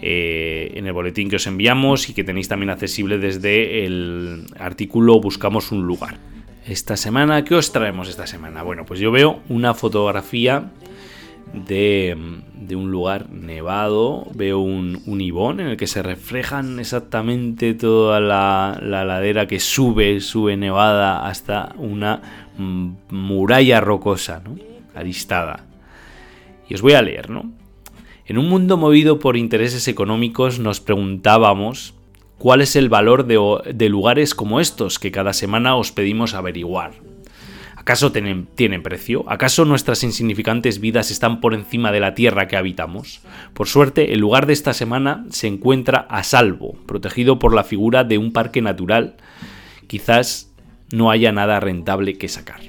eh, 0.00 0.72
en 0.74 0.86
el 0.86 0.92
boletín 0.92 1.28
que 1.28 1.36
os 1.36 1.46
enviamos 1.46 2.08
y 2.08 2.14
que 2.14 2.24
tenéis 2.24 2.48
también 2.48 2.70
accesible 2.70 3.18
desde 3.18 3.84
el 3.84 4.44
artículo 4.58 5.20
Buscamos 5.20 5.72
un 5.72 5.86
lugar. 5.86 6.18
Esta 6.66 6.96
semana, 6.96 7.44
¿qué 7.44 7.54
os 7.54 7.72
traemos 7.72 8.08
esta 8.08 8.26
semana? 8.26 8.62
Bueno, 8.62 8.84
pues 8.84 9.00
yo 9.00 9.10
veo 9.10 9.40
una 9.48 9.74
fotografía 9.74 10.70
de, 11.52 12.16
un 12.70 12.90
lugar 12.90 13.30
nevado, 13.30 14.26
veo 14.34 14.58
un, 14.58 15.02
un, 15.06 15.20
ibón 15.20 15.60
en 15.60 15.68
el 15.68 15.76
que 15.76 15.86
se 15.86 16.02
reflejan 16.02 16.78
exactamente 16.78 17.74
toda 17.74 18.20
la, 18.20 18.78
la, 18.82 19.04
ladera 19.04 19.46
que 19.46 19.60
sube, 19.60 20.20
sube 20.20 20.56
nevada 20.56 21.26
hasta 21.26 21.74
una 21.78 22.48
muralla 22.58 23.80
rocosa, 23.80 24.42
¿no? 24.44 24.56
Aristada. 24.94 25.64
Y 26.68 26.74
os 26.74 26.82
voy 26.82 26.92
a 26.92 27.02
leer, 27.02 27.30
¿no? 27.30 27.57
En 28.28 28.36
un 28.36 28.46
mundo 28.50 28.76
movido 28.76 29.18
por 29.18 29.38
intereses 29.38 29.88
económicos 29.88 30.58
nos 30.58 30.80
preguntábamos 30.80 31.94
cuál 32.36 32.60
es 32.60 32.76
el 32.76 32.90
valor 32.90 33.24
de, 33.24 33.88
lugares 33.88 34.34
como 34.34 34.60
estos 34.60 34.98
que 34.98 35.10
cada 35.10 35.32
semana 35.32 35.76
os 35.76 35.92
pedimos 35.92 36.34
averiguar. 36.34 36.92
¿Acaso 37.74 38.12
tienen, 38.12 38.46
tienen, 38.54 38.82
precio? 38.82 39.24
¿Acaso 39.28 39.64
nuestras 39.64 40.04
insignificantes 40.04 40.78
vidas 40.78 41.10
están 41.10 41.40
por 41.40 41.54
encima 41.54 41.90
de 41.90 42.00
la 42.00 42.12
tierra 42.12 42.48
que 42.48 42.58
habitamos? 42.58 43.22
Por 43.54 43.66
suerte, 43.66 44.12
el 44.12 44.20
lugar 44.20 44.44
de 44.44 44.52
esta 44.52 44.74
semana 44.74 45.24
se 45.30 45.46
encuentra 45.46 46.06
a 46.10 46.22
salvo, 46.22 46.74
protegido 46.84 47.38
por 47.38 47.54
la 47.54 47.64
figura 47.64 48.04
de 48.04 48.18
un 48.18 48.34
parque 48.34 48.60
natural. 48.60 49.16
Quizás 49.86 50.52
no 50.92 51.10
haya 51.10 51.32
nada 51.32 51.60
rentable 51.60 52.18
que 52.18 52.28
sacar. 52.28 52.60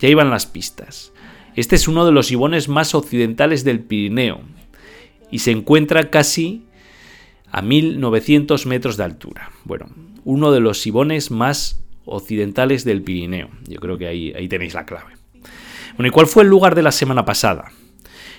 Ya 0.00 0.08
iban 0.08 0.30
las 0.30 0.46
pistas. 0.46 1.12
Este 1.54 1.76
es 1.76 1.86
uno 1.86 2.04
de 2.04 2.10
los 2.10 2.32
ibones 2.32 2.68
más 2.68 2.96
occidentales 2.96 3.62
del 3.62 3.78
Pirineo, 3.78 4.40
y 5.34 5.40
se 5.40 5.50
encuentra 5.50 6.10
casi 6.10 6.62
a 7.50 7.60
1900 7.60 8.66
metros 8.66 8.96
de 8.96 9.02
altura. 9.02 9.50
Bueno, 9.64 9.86
uno 10.22 10.52
de 10.52 10.60
los 10.60 10.80
sibones 10.80 11.32
más 11.32 11.82
occidentales 12.04 12.84
del 12.84 13.02
Pirineo. 13.02 13.48
Yo 13.66 13.80
creo 13.80 13.98
que 13.98 14.06
ahí, 14.06 14.32
ahí 14.36 14.46
tenéis 14.46 14.74
la 14.74 14.86
clave. 14.86 15.14
Bueno, 15.96 16.06
¿y 16.06 16.10
cuál 16.12 16.28
fue 16.28 16.44
el 16.44 16.50
lugar 16.50 16.76
de 16.76 16.84
la 16.84 16.92
semana 16.92 17.24
pasada? 17.24 17.72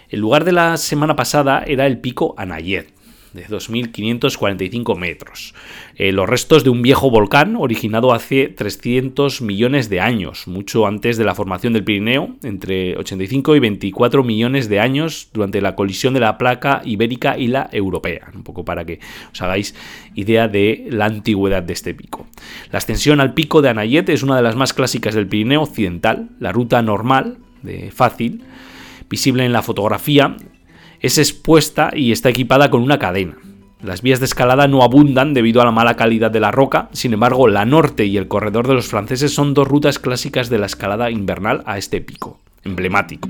El 0.07 0.21
lugar 0.21 0.45
de 0.45 0.53
la 0.53 0.77
semana 0.77 1.17
pasada 1.17 1.65
era 1.67 1.85
el 1.85 1.99
pico 1.99 2.33
Anayet, 2.37 2.93
de 3.35 3.45
2.545 3.45 4.97
metros. 4.97 5.53
Eh, 5.95 6.11
los 6.11 6.27
restos 6.27 6.63
de 6.63 6.69
un 6.69 6.81
viejo 6.81 7.11
volcán 7.11 7.55
originado 7.57 8.13
hace 8.13 8.47
300 8.47 9.41
millones 9.41 9.89
de 9.89 9.99
años, 9.99 10.47
mucho 10.47 10.87
antes 10.87 11.17
de 11.17 11.25
la 11.25 11.35
formación 11.35 11.73
del 11.73 11.83
Pirineo, 11.83 12.35
entre 12.43 12.97
85 12.97 13.55
y 13.55 13.59
24 13.59 14.23
millones 14.23 14.69
de 14.69 14.79
años 14.79 15.29
durante 15.33 15.61
la 15.61 15.75
colisión 15.75 16.13
de 16.13 16.21
la 16.21 16.37
placa 16.37 16.81
ibérica 16.85 17.37
y 17.37 17.47
la 17.47 17.69
europea, 17.71 18.31
un 18.33 18.43
poco 18.43 18.63
para 18.63 18.85
que 18.85 18.99
os 19.31 19.41
hagáis 19.41 19.75
idea 20.15 20.47
de 20.47 20.87
la 20.89 21.05
antigüedad 21.05 21.61
de 21.61 21.73
este 21.73 21.93
pico. 21.93 22.25
La 22.71 22.77
ascensión 22.77 23.19
al 23.19 23.33
pico 23.33 23.61
de 23.61 23.69
Anayet 23.69 24.07
es 24.09 24.23
una 24.23 24.37
de 24.37 24.43
las 24.43 24.55
más 24.55 24.73
clásicas 24.73 25.13
del 25.13 25.27
Pirineo 25.27 25.63
occidental, 25.63 26.29
la 26.39 26.53
ruta 26.53 26.81
normal, 26.81 27.37
de 27.63 27.91
fácil, 27.91 28.43
visible 29.09 29.43
en 29.43 29.51
la 29.51 29.61
fotografía, 29.61 30.37
es 31.05 31.19
expuesta 31.19 31.91
y 31.93 32.11
está 32.11 32.29
equipada 32.29 32.71
con 32.71 32.81
una 32.81 32.97
cadena. 32.97 33.37
Las 33.83 34.01
vías 34.01 34.19
de 34.19 34.25
escalada 34.25 34.67
no 34.67 34.81
abundan 34.81 35.35
debido 35.35 35.61
a 35.61 35.65
la 35.65 35.71
mala 35.71 35.95
calidad 35.95 36.31
de 36.31 36.39
la 36.39 36.49
roca, 36.49 36.89
sin 36.93 37.13
embargo 37.13 37.47
la 37.47 37.63
norte 37.63 38.05
y 38.05 38.17
el 38.17 38.27
corredor 38.27 38.67
de 38.67 38.73
los 38.73 38.87
franceses 38.87 39.31
son 39.31 39.53
dos 39.53 39.67
rutas 39.67 39.99
clásicas 39.99 40.49
de 40.49 40.57
la 40.57 40.65
escalada 40.65 41.11
invernal 41.11 41.61
a 41.67 41.77
este 41.77 42.01
pico, 42.01 42.39
emblemático. 42.65 43.29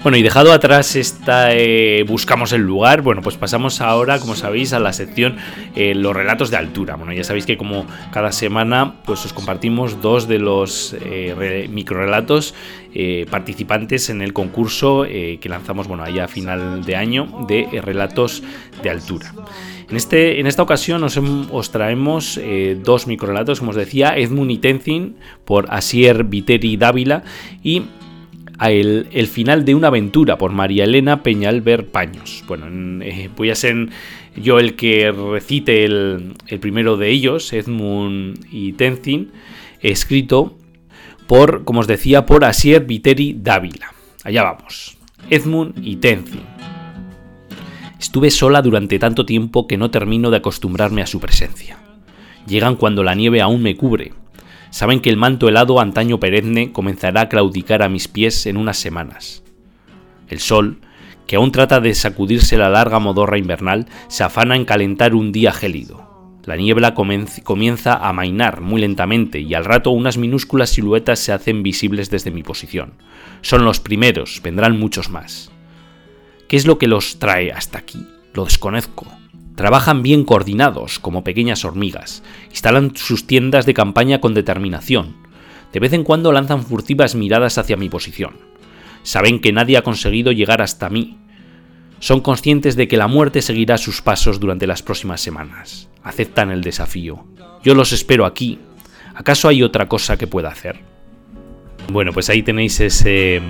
Bueno, 0.00 0.16
y 0.16 0.22
dejado 0.22 0.52
atrás 0.52 0.94
esta 0.94 1.52
eh, 1.52 2.04
buscamos 2.06 2.52
el 2.52 2.60
lugar, 2.60 3.02
bueno, 3.02 3.20
pues 3.20 3.36
pasamos 3.36 3.80
ahora, 3.80 4.20
como 4.20 4.36
sabéis, 4.36 4.72
a 4.72 4.78
la 4.78 4.92
sección 4.92 5.36
eh, 5.74 5.92
los 5.92 6.14
relatos 6.14 6.52
de 6.52 6.56
altura. 6.56 6.94
Bueno, 6.94 7.12
ya 7.12 7.24
sabéis 7.24 7.46
que 7.46 7.56
como 7.56 7.84
cada 8.12 8.30
semana, 8.30 8.94
pues 9.04 9.24
os 9.24 9.32
compartimos 9.32 10.00
dos 10.00 10.28
de 10.28 10.38
los 10.38 10.96
eh, 11.04 11.68
microrelatos 11.70 12.54
participantes 13.30 14.10
en 14.10 14.22
el 14.22 14.32
concurso 14.32 15.04
que 15.04 15.48
lanzamos, 15.48 15.86
bueno, 15.86 16.02
allá 16.02 16.24
a 16.24 16.28
final 16.28 16.84
de 16.84 16.96
año 16.96 17.46
de 17.46 17.80
relatos 17.80 18.42
de 18.82 18.90
altura. 18.90 19.32
En, 19.88 19.96
este, 19.96 20.40
en 20.40 20.48
esta 20.48 20.62
ocasión 20.62 21.04
os, 21.04 21.16
os 21.52 21.70
traemos 21.70 22.40
dos 22.82 23.06
microrelatos, 23.06 23.60
como 23.60 23.70
os 23.70 23.76
decía, 23.76 24.16
Edmund 24.16 24.50
y 24.50 24.58
Tenzin 24.58 25.16
por 25.44 25.66
Asier 25.72 26.24
Viteri 26.24 26.76
Dávila 26.76 27.22
y 27.62 27.84
el, 28.60 29.26
final 29.28 29.64
de 29.64 29.74
una 29.74 29.88
aventura 29.88 30.36
por 30.38 30.52
María 30.52 30.84
Elena 30.84 31.22
Peñalver 31.22 31.86
Paños. 31.86 32.44
Bueno, 32.46 33.04
eh, 33.04 33.30
voy 33.36 33.50
a 33.50 33.54
ser 33.54 33.88
yo 34.36 34.58
el 34.58 34.74
que 34.74 35.12
recite 35.12 35.84
el, 35.84 36.34
primero 36.60 36.96
de 36.96 37.10
ellos, 37.10 37.52
Edmund 37.52 38.46
y 38.50 38.72
Tenzin, 38.72 39.30
escrito 39.80 40.56
por, 41.26 41.64
como 41.64 41.80
os 41.80 41.86
decía, 41.86 42.26
por 42.26 42.44
Asier 42.44 42.84
Viteri 42.84 43.36
Dávila. 43.38 43.92
Allá 44.24 44.42
vamos. 44.42 44.96
Edmund 45.30 45.74
y 45.82 45.96
Tenzin. 45.96 46.40
Estuve 48.00 48.30
sola 48.30 48.62
durante 48.62 48.98
tanto 48.98 49.26
tiempo 49.26 49.66
que 49.66 49.76
no 49.76 49.90
termino 49.90 50.30
de 50.30 50.38
acostumbrarme 50.38 51.02
a 51.02 51.06
su 51.06 51.20
presencia. 51.20 51.78
Llegan 52.46 52.76
cuando 52.76 53.02
la 53.02 53.14
nieve 53.14 53.40
aún 53.40 53.62
me 53.62 53.76
cubre, 53.76 54.12
Saben 54.70 55.00
que 55.00 55.10
el 55.10 55.16
manto 55.16 55.48
helado 55.48 55.80
antaño 55.80 56.20
perenne 56.20 56.72
comenzará 56.72 57.22
a 57.22 57.28
claudicar 57.28 57.82
a 57.82 57.88
mis 57.88 58.08
pies 58.08 58.46
en 58.46 58.56
unas 58.56 58.76
semanas. 58.78 59.42
El 60.28 60.40
sol, 60.40 60.78
que 61.26 61.36
aún 61.36 61.52
trata 61.52 61.80
de 61.80 61.94
sacudirse 61.94 62.56
la 62.56 62.70
larga 62.70 62.98
modorra 62.98 63.38
invernal, 63.38 63.86
se 64.08 64.24
afana 64.24 64.56
en 64.56 64.64
calentar 64.64 65.14
un 65.14 65.32
día 65.32 65.52
gélido. 65.52 66.08
La 66.44 66.56
niebla 66.56 66.94
comienza 66.94 67.94
a 67.94 68.12
mainar 68.14 68.62
muy 68.62 68.80
lentamente 68.80 69.38
y 69.40 69.52
al 69.52 69.66
rato 69.66 69.90
unas 69.90 70.16
minúsculas 70.16 70.70
siluetas 70.70 71.18
se 71.18 71.32
hacen 71.32 71.62
visibles 71.62 72.08
desde 72.08 72.30
mi 72.30 72.42
posición. 72.42 72.94
Son 73.42 73.66
los 73.66 73.80
primeros, 73.80 74.40
vendrán 74.42 74.78
muchos 74.78 75.10
más. 75.10 75.50
¿Qué 76.48 76.56
es 76.56 76.66
lo 76.66 76.78
que 76.78 76.86
los 76.86 77.18
trae 77.18 77.52
hasta 77.52 77.78
aquí? 77.78 78.06
Lo 78.32 78.46
desconozco. 78.46 79.17
Trabajan 79.58 80.04
bien 80.04 80.22
coordinados, 80.22 81.00
como 81.00 81.24
pequeñas 81.24 81.64
hormigas. 81.64 82.22
Instalan 82.50 82.94
sus 82.94 83.26
tiendas 83.26 83.66
de 83.66 83.74
campaña 83.74 84.20
con 84.20 84.32
determinación. 84.32 85.16
De 85.72 85.80
vez 85.80 85.92
en 85.94 86.04
cuando 86.04 86.30
lanzan 86.30 86.62
furtivas 86.62 87.16
miradas 87.16 87.58
hacia 87.58 87.76
mi 87.76 87.88
posición. 87.88 88.36
Saben 89.02 89.40
que 89.40 89.52
nadie 89.52 89.76
ha 89.76 89.82
conseguido 89.82 90.30
llegar 90.30 90.62
hasta 90.62 90.88
mí. 90.90 91.18
Son 91.98 92.20
conscientes 92.20 92.76
de 92.76 92.86
que 92.86 92.96
la 92.96 93.08
muerte 93.08 93.42
seguirá 93.42 93.78
sus 93.78 94.00
pasos 94.00 94.38
durante 94.38 94.68
las 94.68 94.84
próximas 94.84 95.20
semanas. 95.20 95.88
Aceptan 96.04 96.52
el 96.52 96.62
desafío. 96.62 97.24
Yo 97.64 97.74
los 97.74 97.90
espero 97.90 98.26
aquí. 98.26 98.60
¿Acaso 99.16 99.48
hay 99.48 99.64
otra 99.64 99.88
cosa 99.88 100.16
que 100.16 100.28
pueda 100.28 100.50
hacer? 100.50 100.78
Bueno, 101.90 102.12
pues 102.12 102.30
ahí 102.30 102.44
tenéis 102.44 102.78
ese 102.78 103.42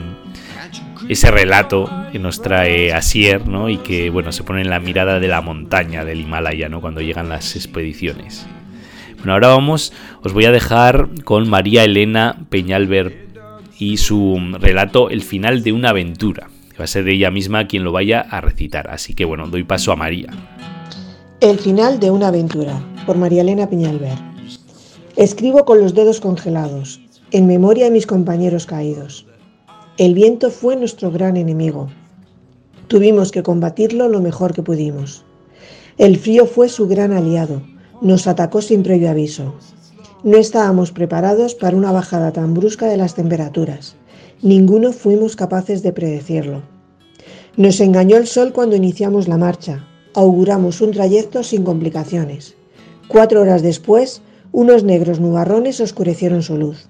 ese 1.09 1.31
relato 1.31 1.91
que 2.13 2.19
nos 2.19 2.43
trae 2.43 2.93
Asier, 2.93 3.49
¿no? 3.49 3.69
Y 3.69 3.79
que, 3.79 4.11
bueno, 4.11 4.31
se 4.31 4.43
pone 4.43 4.61
en 4.61 4.71
la 4.71 4.79
mirada 4.79 5.21
de 5.21 5.29
la 5.29 5.41
montaña 5.41 6.05
del 6.05 6.21
Himalaya, 6.21 6.69
¿no? 6.69 6.81
Cuando 6.81 7.01
llegan 7.01 7.29
las 7.29 7.57
expediciones. 7.57 8.47
Bueno, 9.17 9.33
ahora 9.33 9.49
vamos, 9.49 9.93
os 10.23 10.33
voy 10.33 10.45
a 10.45 10.53
dejar 10.53 11.09
con 11.25 11.49
María 11.49 11.85
Elena 11.85 12.37
Peñalver 12.51 13.29
y 13.79 13.97
su 13.97 14.39
relato 14.61 15.09
El 15.11 15.23
final 15.23 15.63
de 15.63 15.73
una 15.73 15.91
aventura. 15.91 16.49
va 16.79 16.85
a 16.85 16.87
ser 16.87 17.09
ella 17.09 17.31
misma 17.31 17.67
quien 17.67 17.85
lo 17.85 17.93
vaya 17.93 18.21
a 18.21 18.41
recitar. 18.41 18.89
Así 18.91 19.15
que, 19.15 19.25
bueno, 19.25 19.49
doy 19.49 19.65
paso 19.65 19.93
a 19.93 19.97
María. 19.97 20.29
El 21.41 21.59
final 21.59 22.01
de 22.01 22.11
una 22.11 22.29
aventura, 22.29 22.81
por 23.07 23.17
María 23.17 23.43
Elena 23.43 23.69
Peñalver. 23.69 24.19
Escribo 25.17 25.65
con 25.65 25.81
los 25.81 25.95
dedos 25.95 26.21
congelados, 26.21 27.01
en 27.31 27.47
memoria 27.47 27.87
de 27.87 27.91
mis 27.91 28.07
compañeros 28.07 28.67
caídos. 28.67 29.28
El 29.99 30.15
viento 30.15 30.53
fue 30.53 30.77
nuestro 30.77 31.11
gran 31.11 31.37
enemigo. 31.37 31.89
Tuvimos 32.87 33.33
que 33.33 33.43
combatirlo 33.43 34.07
lo 34.07 34.21
mejor 34.21 34.55
que 34.55 34.63
pudimos. 34.63 35.25
El 35.97 36.19
frío 36.19 36.47
fue 36.47 36.69
su 36.69 36.87
gran 36.87 37.13
aliado. 37.13 37.63
Nos 38.01 38.29
atacó 38.29 38.63
sin 38.63 38.85
previo 38.85 39.11
aviso. 39.11 39.57
No 40.23 40.37
estábamos 40.37 40.93
preparados 40.93 41.57
para 41.57 41.77
una 41.77 41.91
bajada 41.91 42.33
tan 42.33 42.55
brusca 42.55 42.87
de 42.87 42.97
las 42.97 43.17
temperaturas. 43.17 43.97
Ninguno 44.41 44.93
fuimos 44.93 45.35
capaces 45.35 45.83
de 45.83 45.93
predecirlo. 45.93 46.63
Nos 47.57 47.81
engañó 47.81 48.19
el 48.19 48.29
sol 48.29 48.53
cuando 48.53 48.77
iniciamos 48.77 49.27
la 49.27 49.37
marcha. 49.37 49.85
Auguramos 50.15 50.81
un 50.81 50.93
trayecto 50.93 51.43
sin 51.43 51.65
complicaciones. 51.65 52.55
Cuatro 53.09 53.41
horas 53.41 53.63
después, 53.63 54.23
unos 54.53 54.85
negros 54.85 55.19
nubarrones 55.19 55.81
oscurecieron 55.81 56.45
su 56.45 56.57
luz. 56.57 56.87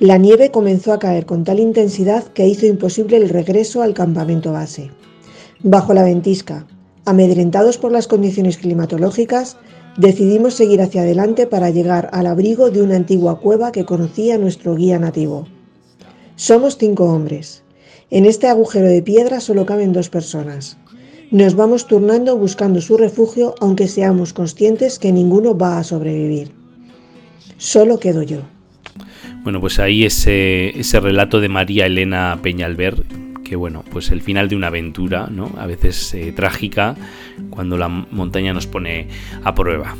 La 0.00 0.16
nieve 0.16 0.52
comenzó 0.52 0.92
a 0.92 1.00
caer 1.00 1.26
con 1.26 1.42
tal 1.42 1.58
intensidad 1.58 2.22
que 2.22 2.46
hizo 2.46 2.66
imposible 2.66 3.16
el 3.16 3.28
regreso 3.28 3.82
al 3.82 3.94
campamento 3.94 4.52
base. 4.52 4.92
Bajo 5.64 5.92
la 5.92 6.04
ventisca, 6.04 6.68
amedrentados 7.04 7.78
por 7.78 7.90
las 7.90 8.06
condiciones 8.06 8.58
climatológicas, 8.58 9.56
decidimos 9.96 10.54
seguir 10.54 10.82
hacia 10.82 11.00
adelante 11.00 11.48
para 11.48 11.70
llegar 11.70 12.10
al 12.12 12.28
abrigo 12.28 12.70
de 12.70 12.80
una 12.80 12.94
antigua 12.94 13.40
cueva 13.40 13.72
que 13.72 13.84
conocía 13.84 14.38
nuestro 14.38 14.76
guía 14.76 15.00
nativo. 15.00 15.48
Somos 16.36 16.78
cinco 16.78 17.06
hombres. 17.06 17.64
En 18.10 18.24
este 18.24 18.46
agujero 18.46 18.86
de 18.86 19.02
piedra 19.02 19.40
solo 19.40 19.66
caben 19.66 19.92
dos 19.92 20.10
personas. 20.10 20.78
Nos 21.32 21.56
vamos 21.56 21.88
turnando 21.88 22.36
buscando 22.38 22.80
su 22.80 22.96
refugio 22.96 23.56
aunque 23.58 23.88
seamos 23.88 24.32
conscientes 24.32 25.00
que 25.00 25.10
ninguno 25.10 25.58
va 25.58 25.80
a 25.80 25.82
sobrevivir. 25.82 26.52
Solo 27.56 27.98
quedo 27.98 28.22
yo. 28.22 28.42
Bueno, 29.42 29.60
pues 29.60 29.78
ahí 29.78 30.04
ese, 30.04 30.78
ese 30.78 31.00
relato 31.00 31.40
de 31.40 31.48
María 31.48 31.86
Elena 31.86 32.38
Peñalver, 32.42 32.96
que 33.44 33.56
bueno, 33.56 33.84
pues 33.90 34.10
el 34.10 34.20
final 34.20 34.48
de 34.48 34.56
una 34.56 34.66
aventura, 34.66 35.28
¿no? 35.30 35.50
A 35.58 35.66
veces 35.66 36.12
eh, 36.14 36.32
trágica, 36.32 36.96
cuando 37.50 37.76
la 37.78 37.88
montaña 37.88 38.52
nos 38.52 38.66
pone 38.66 39.08
a 39.42 39.54
prueba. 39.54 39.96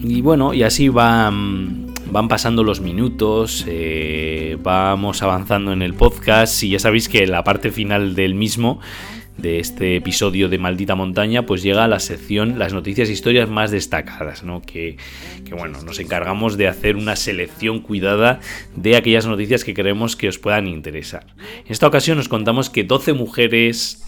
Y 0.00 0.20
bueno, 0.20 0.54
y 0.54 0.62
así 0.62 0.88
van, 0.88 1.88
van 2.12 2.28
pasando 2.28 2.62
los 2.62 2.80
minutos, 2.80 3.64
eh, 3.66 4.56
vamos 4.62 5.22
avanzando 5.22 5.72
en 5.72 5.82
el 5.82 5.94
podcast 5.94 6.62
y 6.62 6.70
ya 6.70 6.78
sabéis 6.78 7.08
que 7.08 7.26
la 7.26 7.42
parte 7.42 7.72
final 7.72 8.14
del 8.14 8.34
mismo 8.34 8.80
de 9.38 9.60
este 9.60 9.96
episodio 9.96 10.48
de 10.48 10.58
Maldita 10.58 10.94
Montaña, 10.94 11.46
pues 11.46 11.62
llega 11.62 11.84
a 11.84 11.88
la 11.88 12.00
sección 12.00 12.58
las 12.58 12.74
noticias 12.74 13.08
e 13.08 13.12
historias 13.12 13.48
más 13.48 13.70
destacadas, 13.70 14.42
¿no? 14.42 14.60
Que, 14.62 14.96
que, 15.44 15.54
bueno, 15.54 15.80
nos 15.82 15.98
encargamos 16.00 16.56
de 16.56 16.68
hacer 16.68 16.96
una 16.96 17.16
selección 17.16 17.80
cuidada 17.80 18.40
de 18.76 18.96
aquellas 18.96 19.26
noticias 19.26 19.64
que 19.64 19.74
creemos 19.74 20.16
que 20.16 20.28
os 20.28 20.38
puedan 20.38 20.66
interesar. 20.66 21.26
En 21.64 21.72
esta 21.72 21.86
ocasión 21.86 22.18
nos 22.18 22.28
contamos 22.28 22.68
que 22.68 22.84
12 22.84 23.12
mujeres 23.14 24.04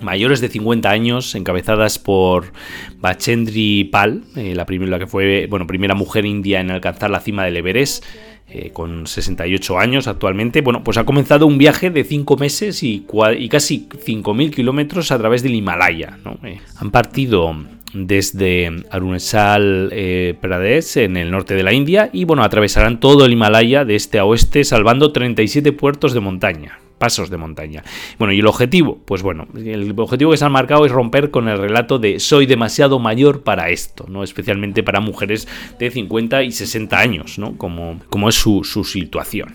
mayores 0.00 0.40
de 0.40 0.48
50 0.48 0.90
años, 0.90 1.34
encabezadas 1.34 1.98
por 1.98 2.52
Bachendri 2.98 3.84
Pal, 3.84 4.24
eh, 4.36 4.54
la, 4.54 4.66
primera, 4.66 4.98
que 4.98 5.06
fue 5.06 5.46
bueno, 5.48 5.66
primera 5.66 5.94
mujer 5.94 6.26
india 6.26 6.60
en 6.60 6.70
alcanzar 6.70 7.10
la 7.10 7.20
cima 7.20 7.44
del 7.44 7.56
Everest, 7.56 8.04
eh, 8.46 8.70
con 8.72 9.06
68 9.06 9.78
años 9.78 10.06
actualmente, 10.06 10.60
bueno, 10.60 10.84
pues 10.84 10.98
ha 10.98 11.04
comenzado 11.04 11.46
un 11.46 11.58
viaje 11.58 11.90
de 11.90 12.04
5 12.04 12.36
meses 12.36 12.82
y, 12.82 13.06
y 13.38 13.48
casi 13.48 13.88
5.000 13.88 14.54
kilómetros 14.54 15.10
a 15.10 15.18
través 15.18 15.42
del 15.42 15.54
Himalaya. 15.54 16.18
Eh, 16.42 16.60
han 16.76 16.90
partido 16.90 17.56
desde 17.94 18.70
Arunachal 18.90 19.88
eh, 19.92 20.34
Pradesh 20.40 20.98
en 20.98 21.16
el 21.16 21.30
norte 21.30 21.54
de 21.54 21.62
la 21.62 21.72
India 21.72 22.10
y 22.12 22.24
bueno, 22.24 22.42
atravesarán 22.42 23.00
todo 23.00 23.24
el 23.24 23.32
Himalaya 23.32 23.84
de 23.84 23.96
este 23.96 24.18
a 24.18 24.24
oeste 24.24 24.64
salvando 24.64 25.12
37 25.12 25.72
puertos 25.72 26.12
de 26.12 26.20
montaña 26.20 26.78
pasos 27.04 27.28
de 27.28 27.36
montaña. 27.36 27.84
Bueno, 28.18 28.32
y 28.32 28.40
el 28.40 28.46
objetivo, 28.46 28.98
pues 29.04 29.20
bueno, 29.22 29.46
el 29.54 29.92
objetivo 29.94 30.30
que 30.30 30.38
se 30.38 30.44
han 30.46 30.52
marcado 30.52 30.86
es 30.86 30.90
romper 30.90 31.30
con 31.30 31.48
el 31.48 31.58
relato 31.58 31.98
de 31.98 32.18
soy 32.18 32.46
demasiado 32.46 32.98
mayor 32.98 33.42
para 33.42 33.68
esto, 33.68 34.06
¿no? 34.08 34.24
Especialmente 34.24 34.82
para 34.82 35.00
mujeres 35.00 35.46
de 35.78 35.90
50 35.90 36.44
y 36.44 36.50
60 36.50 36.98
años, 36.98 37.38
¿no? 37.38 37.58
Como, 37.58 38.00
como 38.08 38.30
es 38.30 38.36
su, 38.36 38.64
situación. 38.84 39.54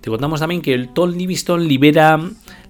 Te 0.00 0.10
contamos 0.10 0.38
también 0.38 0.62
que 0.62 0.74
el 0.74 0.90
Tom 0.90 1.10
Livingston 1.10 1.66
libera 1.66 2.20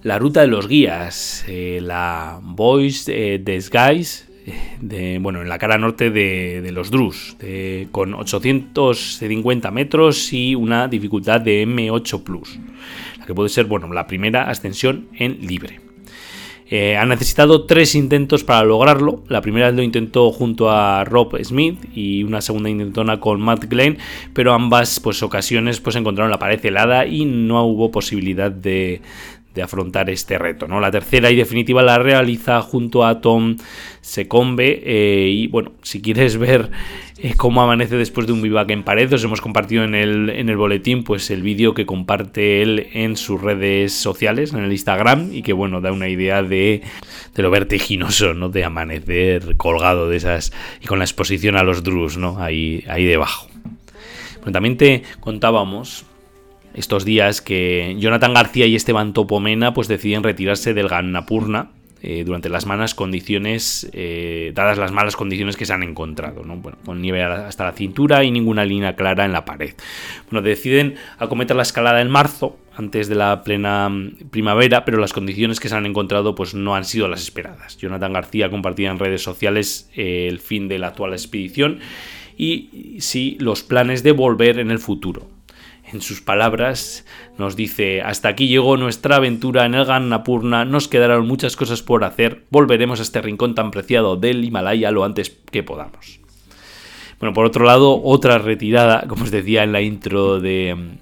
la 0.01 0.17
ruta 0.17 0.41
de 0.41 0.47
los 0.47 0.67
guías, 0.67 1.45
eh, 1.47 1.79
la 1.79 2.39
Voice 2.41 3.11
eh, 3.13 3.37
Disguise, 3.37 4.25
eh, 4.47 4.77
de, 4.81 5.19
bueno, 5.19 5.43
en 5.43 5.49
la 5.49 5.59
cara 5.59 5.77
norte 5.77 6.09
de, 6.09 6.71
los 6.71 6.89
Drus, 6.89 7.37
con 7.91 8.15
850 8.15 9.69
metros 9.69 10.33
y 10.33 10.55
una 10.55 10.87
dificultad 10.87 11.39
de 11.39 11.67
M8 11.67 12.23
Plus 12.23 12.57
que 13.25 13.33
puede 13.33 13.49
ser 13.49 13.65
bueno, 13.65 13.91
la 13.93 14.07
primera 14.07 14.49
ascensión 14.49 15.07
en 15.17 15.45
libre. 15.45 15.79
Eh, 16.75 16.97
ha 16.97 17.05
necesitado 17.05 17.65
tres 17.65 17.93
intentos 17.93 18.43
para 18.43 18.63
lograrlo. 18.63 19.23
La 19.27 19.41
primera 19.41 19.71
lo 19.71 19.83
intentó 19.83 20.31
junto 20.31 20.71
a 20.71 21.03
Rob 21.03 21.37
Smith 21.43 21.77
y 21.93 22.23
una 22.23 22.41
segunda 22.41 22.67
intentona 22.69 23.19
con 23.19 23.41
Matt 23.41 23.65
Glenn, 23.65 23.99
pero 24.33 24.53
ambas 24.53 24.99
pues, 24.99 25.21
ocasiones 25.21 25.79
pues, 25.81 25.95
encontraron 25.95 26.31
la 26.31 26.39
pared 26.39 26.65
helada 26.65 27.05
y 27.05 27.25
no 27.25 27.63
hubo 27.65 27.91
posibilidad 27.91 28.49
de, 28.49 29.01
de 29.53 29.61
afrontar 29.61 30.09
este 30.09 30.37
reto. 30.37 30.67
¿no? 30.67 30.79
La 30.79 30.91
tercera 30.91 31.31
y 31.31 31.35
definitiva 31.35 31.83
la 31.83 31.99
realiza 31.99 32.61
junto 32.61 33.05
a 33.05 33.21
Tom 33.21 33.57
Secombe. 34.01 34.81
Eh, 34.83 35.29
y 35.29 35.47
bueno, 35.47 35.73
si 35.81 36.01
quieres 36.01 36.37
ver 36.37 36.71
eh, 37.17 37.33
cómo 37.37 37.61
amanece 37.61 37.95
después 37.95 38.27
de 38.27 38.33
un 38.33 38.41
vivac 38.41 38.69
en 38.71 38.83
pared, 38.83 39.11
os 39.13 39.23
hemos 39.23 39.41
compartido 39.41 39.83
en 39.83 39.95
el, 39.95 40.29
en 40.29 40.49
el 40.49 40.57
boletín 40.57 41.03
pues 41.03 41.29
el 41.31 41.41
vídeo 41.41 41.73
que 41.73 41.85
comparte 41.85 42.61
él 42.61 42.87
en 42.93 43.15
sus 43.15 43.41
redes 43.41 43.93
sociales, 43.93 44.53
en 44.53 44.63
el 44.63 44.71
Instagram, 44.71 45.33
y 45.33 45.43
que 45.43 45.53
bueno, 45.53 45.81
da 45.81 45.91
una 45.91 46.09
idea 46.09 46.41
de, 46.41 46.81
de 47.35 47.43
lo 47.43 47.51
vertiginoso, 47.51 48.33
¿no? 48.33 48.49
De 48.49 48.63
amanecer 48.63 49.55
colgado 49.57 50.09
de 50.09 50.17
esas 50.17 50.51
y 50.81 50.87
con 50.87 50.99
la 50.99 51.05
exposición 51.05 51.55
a 51.55 51.63
los 51.63 51.83
Drus, 51.83 52.17
¿no? 52.17 52.41
Ahí, 52.41 52.83
ahí 52.87 53.05
debajo. 53.05 53.47
Bueno, 54.37 54.51
también 54.51 54.77
te 54.77 55.03
contábamos 55.21 56.05
estos 56.73 57.05
días 57.05 57.41
que 57.41 57.95
Jonathan 57.99 58.33
García 58.33 58.65
y 58.65 58.75
Esteban 58.75 59.13
Topomena 59.13 59.73
pues 59.73 59.87
deciden 59.87 60.23
retirarse 60.23 60.73
del 60.73 60.87
Gannapurna 60.87 61.71
eh, 62.05 62.25
durante 62.25 62.49
las 62.49 62.65
malas 62.65 62.95
condiciones, 62.95 63.89
eh, 63.93 64.51
dadas 64.53 64.77
las 64.77 64.91
malas 64.91 65.15
condiciones 65.15 65.55
que 65.55 65.65
se 65.65 65.71
han 65.71 65.83
encontrado, 65.83 66.43
¿no? 66.43 66.61
con 66.61 67.01
nieve 67.01 67.23
hasta 67.23 67.63
la 67.63 67.71
cintura 67.71 68.25
y 68.25 68.31
ninguna 68.31 68.65
línea 68.65 68.97
clara 68.97 69.23
en 69.23 69.31
la 69.31 69.45
pared. 69.45 69.73
Bueno, 70.29 70.45
deciden 70.45 70.95
acometer 71.17 71.55
la 71.55 71.61
escalada 71.61 72.01
en 72.01 72.09
marzo, 72.09 72.57
antes 72.75 73.07
de 73.07 73.15
la 73.15 73.43
plena 73.43 73.87
mm, 73.87 74.29
primavera, 74.31 74.83
pero 74.83 74.97
las 74.97 75.13
condiciones 75.13 75.61
que 75.61 75.69
se 75.69 75.75
han 75.75 75.85
encontrado 75.85 76.35
pues 76.35 76.53
no 76.53 76.75
han 76.75 76.83
sido 76.83 77.07
las 77.07 77.21
esperadas. 77.21 77.77
Jonathan 77.77 78.11
García 78.11 78.49
compartía 78.49 78.91
en 78.91 78.99
redes 78.99 79.21
sociales 79.21 79.89
eh, 79.95 80.27
el 80.27 80.41
fin 80.41 80.67
de 80.67 80.79
la 80.79 80.87
actual 80.87 81.13
expedición 81.13 81.79
y 82.37 82.97
sí 82.99 83.37
los 83.39 83.63
planes 83.63 84.03
de 84.03 84.11
volver 84.11 84.59
en 84.59 84.71
el 84.71 84.79
futuro 84.79 85.32
en 85.93 86.01
sus 86.01 86.21
palabras, 86.21 87.05
nos 87.37 87.55
dice, 87.55 88.01
hasta 88.01 88.29
aquí 88.29 88.47
llegó 88.47 88.77
nuestra 88.77 89.17
aventura 89.17 89.65
en 89.65 89.75
el 89.75 89.85
Gannapurna, 89.85 90.65
nos 90.65 90.87
quedaron 90.87 91.27
muchas 91.27 91.55
cosas 91.55 91.81
por 91.81 92.03
hacer, 92.03 92.43
volveremos 92.49 92.99
a 92.99 93.03
este 93.03 93.21
rincón 93.21 93.55
tan 93.55 93.71
preciado 93.71 94.15
del 94.15 94.43
Himalaya 94.43 94.91
lo 94.91 95.03
antes 95.03 95.29
que 95.51 95.63
podamos. 95.63 96.19
Bueno, 97.19 97.33
por 97.33 97.45
otro 97.45 97.63
lado, 97.65 98.01
otra 98.03 98.37
retirada, 98.37 99.05
como 99.07 99.23
os 99.23 99.31
decía 99.31 99.63
en 99.63 99.71
la 99.71 99.81
intro 99.81 100.41
de, 100.41 100.97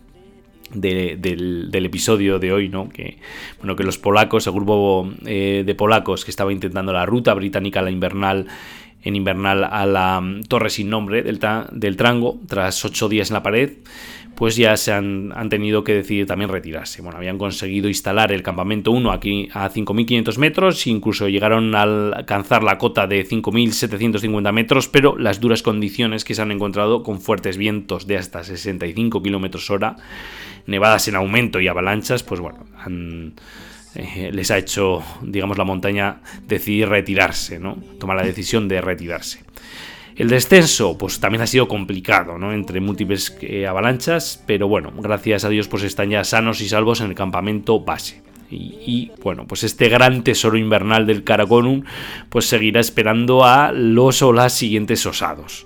del, 0.73 1.85
episodio 1.85 2.37
de 2.39 2.53
hoy, 2.53 2.69
¿no? 2.69 2.89
Que, 2.89 3.17
bueno, 3.59 3.75
que 3.75 3.83
los 3.83 3.97
polacos, 3.97 4.45
el 4.47 4.53
grupo 4.53 5.09
eh, 5.25 5.63
de 5.65 5.75
polacos 5.75 6.25
que 6.25 6.31
estaba 6.31 6.53
intentando 6.53 6.93
la 6.93 7.05
ruta 7.05 7.33
británica, 7.33 7.81
la 7.81 7.91
invernal, 7.91 8.47
en 9.03 9.15
invernal 9.15 9.63
a 9.63 9.85
la 9.85 10.21
mm, 10.21 10.43
torre 10.43 10.69
sin 10.69 10.89
nombre 10.89 11.23
del, 11.23 11.39
del 11.71 11.97
Trango, 11.97 12.39
tras 12.47 12.83
ocho 12.85 13.09
días 13.09 13.29
en 13.29 13.35
la 13.35 13.43
pared, 13.43 13.71
pues 14.41 14.55
ya 14.55 14.75
se 14.75 14.91
han, 14.91 15.31
tenido 15.49 15.83
que 15.83 15.93
decidir 15.93 16.25
también 16.25 16.49
retirarse. 16.49 17.03
Bueno, 17.03 17.19
habían 17.19 17.37
conseguido 17.37 17.87
instalar 17.87 18.31
el 18.31 18.41
campamento 18.41 18.91
1 18.91 19.11
aquí 19.11 19.49
a 19.53 19.69
5.500 19.69 20.37
metros, 20.39 20.87
incluso 20.87 21.29
llegaron 21.29 21.75
a 21.75 21.83
alcanzar 21.83 22.63
la 22.63 22.79
cota 22.79 23.05
de 23.05 23.23
5.750 23.23 24.51
metros, 24.51 24.87
pero 24.87 25.15
las 25.15 25.39
duras 25.39 25.61
condiciones 25.61 26.25
que 26.25 26.33
se 26.33 26.41
han 26.41 26.51
encontrado 26.51 27.03
con 27.03 27.21
fuertes 27.21 27.57
vientos 27.57 28.07
de 28.07 28.17
hasta 28.17 28.43
65 28.43 29.21
kilómetros 29.21 29.69
hora, 29.69 29.97
nevadas 30.65 31.07
en 31.07 31.17
aumento 31.17 31.59
y 31.59 31.67
avalanchas, 31.67 32.23
pues 32.23 32.41
bueno, 32.41 32.65
eh, 33.95 34.31
les 34.33 34.51
ha 34.51 34.57
hecho, 34.57 35.03
digamos, 35.21 35.57
la 35.57 35.63
montaña 35.63 36.21
decidir 36.47 36.89
retirarse, 36.89 37.59
¿no? 37.59 37.75
Tomar 37.99 38.17
la 38.17 38.23
decisión 38.23 38.67
de 38.67 38.81
retirarse. 38.81 39.43
El 40.15 40.29
descenso, 40.29 40.97
pues 40.97 41.19
también 41.19 41.41
ha 41.41 41.47
sido 41.47 41.67
complicado, 41.67 42.37
¿no? 42.37 42.53
Entre 42.53 42.79
múltiples 42.79 43.37
eh, 43.41 43.67
avalanchas, 43.67 44.43
pero 44.45 44.67
bueno, 44.67 44.91
gracias 44.97 45.45
a 45.45 45.49
Dios, 45.49 45.67
pues 45.67 45.83
están 45.83 46.09
ya 46.09 46.23
sanos 46.23 46.61
y 46.61 46.69
salvos 46.69 47.01
en 47.01 47.07
el 47.07 47.15
campamento 47.15 47.79
base. 47.79 48.21
Y, 48.53 49.11
bueno, 49.23 49.47
pues 49.47 49.63
este 49.63 49.87
gran 49.87 50.25
tesoro 50.25 50.57
invernal 50.57 51.07
del 51.07 51.23
Karakorum, 51.23 51.83
pues 52.29 52.45
seguirá 52.45 52.81
esperando 52.81 53.45
a 53.45 53.71
los 53.71 54.21
o 54.21 54.33
las 54.33 54.51
siguientes 54.51 55.05
osados. 55.05 55.65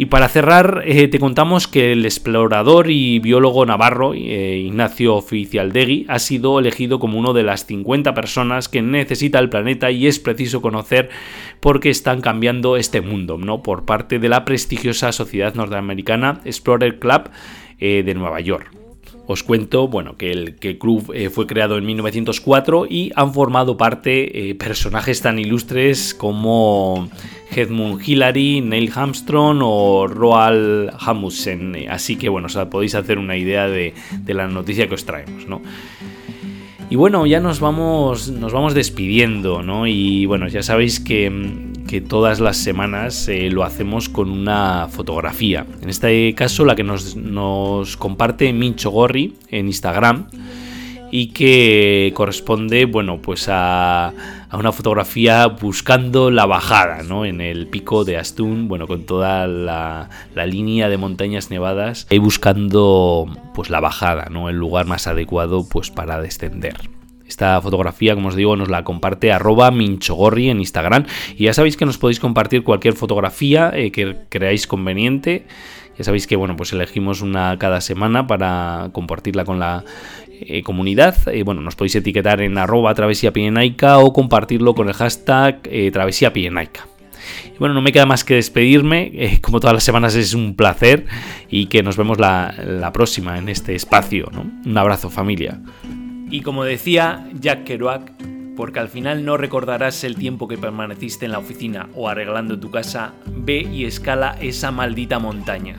Y 0.00 0.06
para 0.06 0.28
cerrar, 0.28 0.84
eh, 0.86 1.08
te 1.08 1.18
contamos 1.18 1.66
que 1.66 1.90
el 1.90 2.04
explorador 2.04 2.88
y 2.88 3.18
biólogo 3.18 3.66
navarro 3.66 4.14
eh, 4.14 4.62
Ignacio 4.64 5.16
Oficialdegui 5.16 6.06
ha 6.08 6.20
sido 6.20 6.60
elegido 6.60 7.00
como 7.00 7.18
uno 7.18 7.32
de 7.32 7.42
las 7.42 7.66
50 7.66 8.14
personas 8.14 8.68
que 8.68 8.80
necesita 8.80 9.40
el 9.40 9.48
planeta 9.48 9.90
y 9.90 10.06
es 10.06 10.20
preciso 10.20 10.62
conocer 10.62 11.10
por 11.58 11.80
qué 11.80 11.90
están 11.90 12.20
cambiando 12.20 12.76
este 12.76 13.00
mundo, 13.00 13.38
¿no? 13.38 13.64
Por 13.64 13.86
parte 13.86 14.20
de 14.20 14.28
la 14.28 14.44
prestigiosa 14.44 15.10
sociedad 15.10 15.56
norteamericana 15.56 16.42
Explorer 16.44 17.00
Club 17.00 17.30
eh, 17.80 18.04
de 18.06 18.14
Nueva 18.14 18.38
York. 18.38 18.77
Os 19.30 19.42
cuento 19.42 19.88
bueno, 19.88 20.16
que, 20.16 20.32
el, 20.32 20.56
club 20.78 21.12
eh, 21.14 21.28
fue 21.28 21.46
creado 21.46 21.76
en 21.76 21.84
1904 21.84 22.86
y 22.88 23.12
han 23.14 23.34
formado 23.34 23.76
parte 23.76 24.50
eh, 24.50 24.54
personajes 24.54 25.20
tan 25.20 25.38
ilustres 25.38 26.14
como 26.14 27.10
Edmund 27.54 28.00
Hillary, 28.04 28.62
Neil 28.62 28.90
Armstrong 28.94 29.60
o 29.62 30.06
Roald 30.06 30.92
Amundsen. 30.98 31.76
Así 31.90 32.16
que 32.16 32.30
bueno, 32.30 32.46
os 32.46 32.56
podéis 32.68 32.94
hacer 32.94 33.18
una 33.18 33.36
idea 33.36 33.68
de, 33.68 33.92
de 34.18 34.34
la 34.34 34.48
noticia 34.48 34.88
que 34.88 34.94
os 34.94 35.04
traemos. 35.04 35.46
¿no? 35.46 35.60
Y 36.90 36.96
bueno, 36.96 37.26
ya 37.26 37.38
nos 37.40 37.60
vamos, 37.60 38.30
nos 38.30 38.54
vamos 38.54 38.72
despidiendo, 38.72 39.62
¿no? 39.62 39.86
Y 39.86 40.24
bueno, 40.24 40.48
ya 40.48 40.62
sabéis 40.62 41.00
que, 41.00 41.28
todas 42.08 42.38
las 42.38 42.56
semanas 42.58 43.28
eh, 43.28 43.50
lo 43.50 43.64
hacemos 43.64 44.08
con 44.08 44.30
una 44.30 44.88
fotografía. 44.90 45.66
En 45.82 45.88
este 45.88 46.34
caso, 46.34 46.64
la 46.64 46.76
que 46.76 46.84
nos, 46.84 47.96
comparte 47.96 48.52
Mincho 48.52 48.90
Gorri 48.90 49.34
en 49.50 49.66
Instagram 49.66 50.26
y 51.10 51.28
que 51.28 52.12
corresponde, 52.14 52.84
bueno, 52.84 53.20
pues 53.22 53.46
a, 53.48 54.12
una 54.52 54.72
fotografía 54.72 55.46
buscando 55.46 56.30
la 56.30 56.44
bajada, 56.44 57.02
¿no? 57.02 57.24
En 57.24 57.40
el 57.40 57.66
pico 57.66 58.04
de 58.04 58.18
Astún, 58.18 58.68
bueno, 58.68 58.86
con 58.86 59.04
toda 59.04 59.46
la, 59.46 60.10
la, 60.34 60.46
línea 60.46 60.90
de 60.90 60.98
montañas 60.98 61.50
nevadas 61.50 62.06
y 62.10 62.18
buscando, 62.18 63.26
pues 63.54 63.70
la 63.70 63.80
bajada, 63.80 64.28
¿no? 64.30 64.50
El 64.50 64.56
lugar 64.56 64.86
más 64.86 65.06
adecuado, 65.06 65.66
pues 65.66 65.90
para 65.90 66.20
descender. 66.20 66.97
Esta 67.28 67.60
fotografía, 67.60 68.14
como 68.14 68.28
os 68.28 68.36
digo, 68.36 68.56
nos 68.56 68.70
la 68.70 68.84
comparte 68.84 69.30
arroba 69.30 69.70
minchogorri 69.70 70.48
en 70.48 70.60
Instagram. 70.60 71.04
Y 71.36 71.44
ya 71.44 71.52
sabéis 71.52 71.76
que 71.76 71.84
nos 71.84 71.98
podéis 71.98 72.20
compartir 72.20 72.64
cualquier 72.64 72.94
fotografía 72.94 73.70
eh, 73.74 73.92
que 73.92 74.16
creáis 74.30 74.66
conveniente. 74.66 75.46
Ya 75.98 76.04
sabéis 76.04 76.26
que 76.26 76.36
bueno, 76.36 76.56
pues 76.56 76.72
elegimos 76.72 77.20
una 77.20 77.58
cada 77.58 77.82
semana 77.82 78.26
para 78.26 78.88
compartirla 78.92 79.44
con 79.44 79.58
la 79.58 79.84
eh, 80.30 80.62
comunidad. 80.62 81.16
Eh, 81.28 81.42
bueno, 81.42 81.60
nos 81.60 81.76
podéis 81.76 81.96
etiquetar 81.96 82.40
en 82.40 82.56
arroba 82.56 82.94
travesía 82.94 83.30
o 83.98 84.12
compartirlo 84.14 84.74
con 84.74 84.88
el 84.88 84.94
hashtag 84.94 85.60
travesía 85.92 86.32
Y 86.34 87.58
bueno, 87.58 87.74
no 87.74 87.82
me 87.82 87.92
queda 87.92 88.06
más 88.06 88.24
que 88.24 88.36
despedirme. 88.36 89.40
como 89.42 89.60
todas 89.60 89.74
las 89.74 89.84
semanas 89.84 90.14
es 90.14 90.32
un 90.32 90.54
placer 90.54 91.04
y 91.50 91.66
que 91.66 91.82
nos 91.82 91.98
vemos 91.98 92.18
la, 92.18 92.90
próxima 92.94 93.36
en 93.36 93.50
este 93.50 93.74
espacio. 93.74 94.30
Un 94.64 94.78
abrazo 94.78 95.10
familia. 95.10 95.60
Y 96.30 96.42
como 96.42 96.64
decía 96.64 97.26
Jack 97.40 97.64
Kerouac, 97.64 98.12
porque 98.56 98.80
al 98.80 98.88
final 98.88 99.24
no 99.24 99.36
recordarás 99.36 100.04
el 100.04 100.16
tiempo 100.16 100.48
que 100.48 100.58
permaneciste 100.58 101.24
en 101.24 101.32
la 101.32 101.38
oficina 101.38 101.88
o 101.94 102.08
arreglando 102.08 102.58
tu 102.58 102.70
casa, 102.70 103.14
ve 103.26 103.60
y 103.60 103.84
escala 103.84 104.36
esa 104.40 104.70
maldita 104.70 105.18
montaña. 105.18 105.76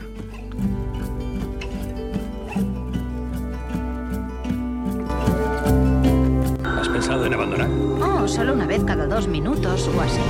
¿Has 6.64 6.88
pensado 6.88 7.26
en 7.26 7.34
abandonar? 7.34 7.68
Oh, 8.00 8.26
solo 8.26 8.54
una 8.54 8.66
vez 8.66 8.82
cada 8.84 9.06
dos 9.06 9.28
minutos 9.28 9.88
o 9.94 10.00
así. 10.00 10.20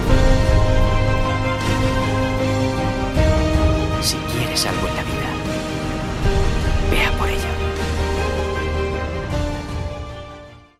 Si 4.02 4.16
quieres 4.16 4.66
algo 4.66 4.88
en 4.88 4.96
la 4.96 5.02
vida, 5.02 5.20